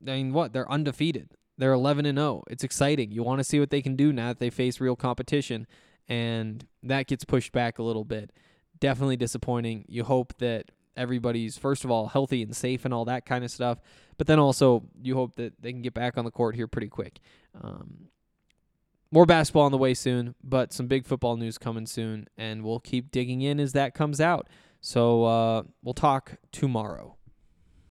I 0.07 0.11
mean, 0.11 0.33
what? 0.33 0.53
They're 0.53 0.71
undefeated. 0.71 1.31
They're 1.57 1.73
11 1.73 2.07
and 2.07 2.19
0. 2.19 2.45
It's 2.49 2.65
exciting. 2.65 3.13
You 3.13 3.23
want 3.23 3.39
to 3.39 3.45
see 3.45 3.61
what 3.61 3.71
they 3.71 3.83
can 3.83 3.95
do 3.95 4.13
now 4.13 4.29
that 4.29 4.39
they 4.39 4.51
face 4.51 4.81
real 4.81 4.97
competition, 4.97 5.67
and 6.09 6.67
that 6.83 7.07
gets 7.07 7.25
pushed 7.25 7.53
back 7.53 7.79
a 7.79 7.83
little 7.83 8.05
bit. 8.05 8.33
Definitely 8.81 9.19
disappointing. 9.19 9.85
You 9.87 10.05
hope 10.05 10.33
that 10.39 10.71
everybody's 10.97 11.57
first 11.57 11.85
of 11.85 11.91
all 11.91 12.09
healthy 12.09 12.43
and 12.43 12.55
safe 12.55 12.85
and 12.85 12.93
all 12.93 13.05
that 13.05 13.25
kind 13.25 13.45
of 13.45 13.51
stuff, 13.51 13.79
but 14.19 14.27
then 14.27 14.39
also 14.39 14.85
you 15.03 15.15
hope 15.15 15.37
that 15.37 15.53
they 15.61 15.73
can 15.73 15.83
get 15.83 15.95
back 15.95 16.19
on 16.19 16.25
the 16.25 16.31
court 16.31 16.55
here 16.55 16.67
pretty 16.67 16.89
quick. 16.89 17.21
Um, 17.63 18.09
more 19.13 19.27
basketball 19.27 19.65
on 19.65 19.73
the 19.73 19.79
way 19.79 19.95
soon, 19.95 20.35
but 20.43 20.73
some 20.73 20.87
big 20.87 21.07
football 21.07 21.37
news 21.37 21.59
coming 21.59 21.87
soon, 21.87 22.29
and 22.39 22.63
we'll 22.63 22.81
keep 22.81 23.11
digging 23.11 23.43
in 23.43 23.59
as 23.59 23.73
that 23.73 23.95
comes 23.95 24.21
out. 24.21 24.49
So 24.81 25.25
uh, 25.25 25.63
we'll 25.83 25.95
talk 25.95 26.37
tomorrow. 26.53 27.17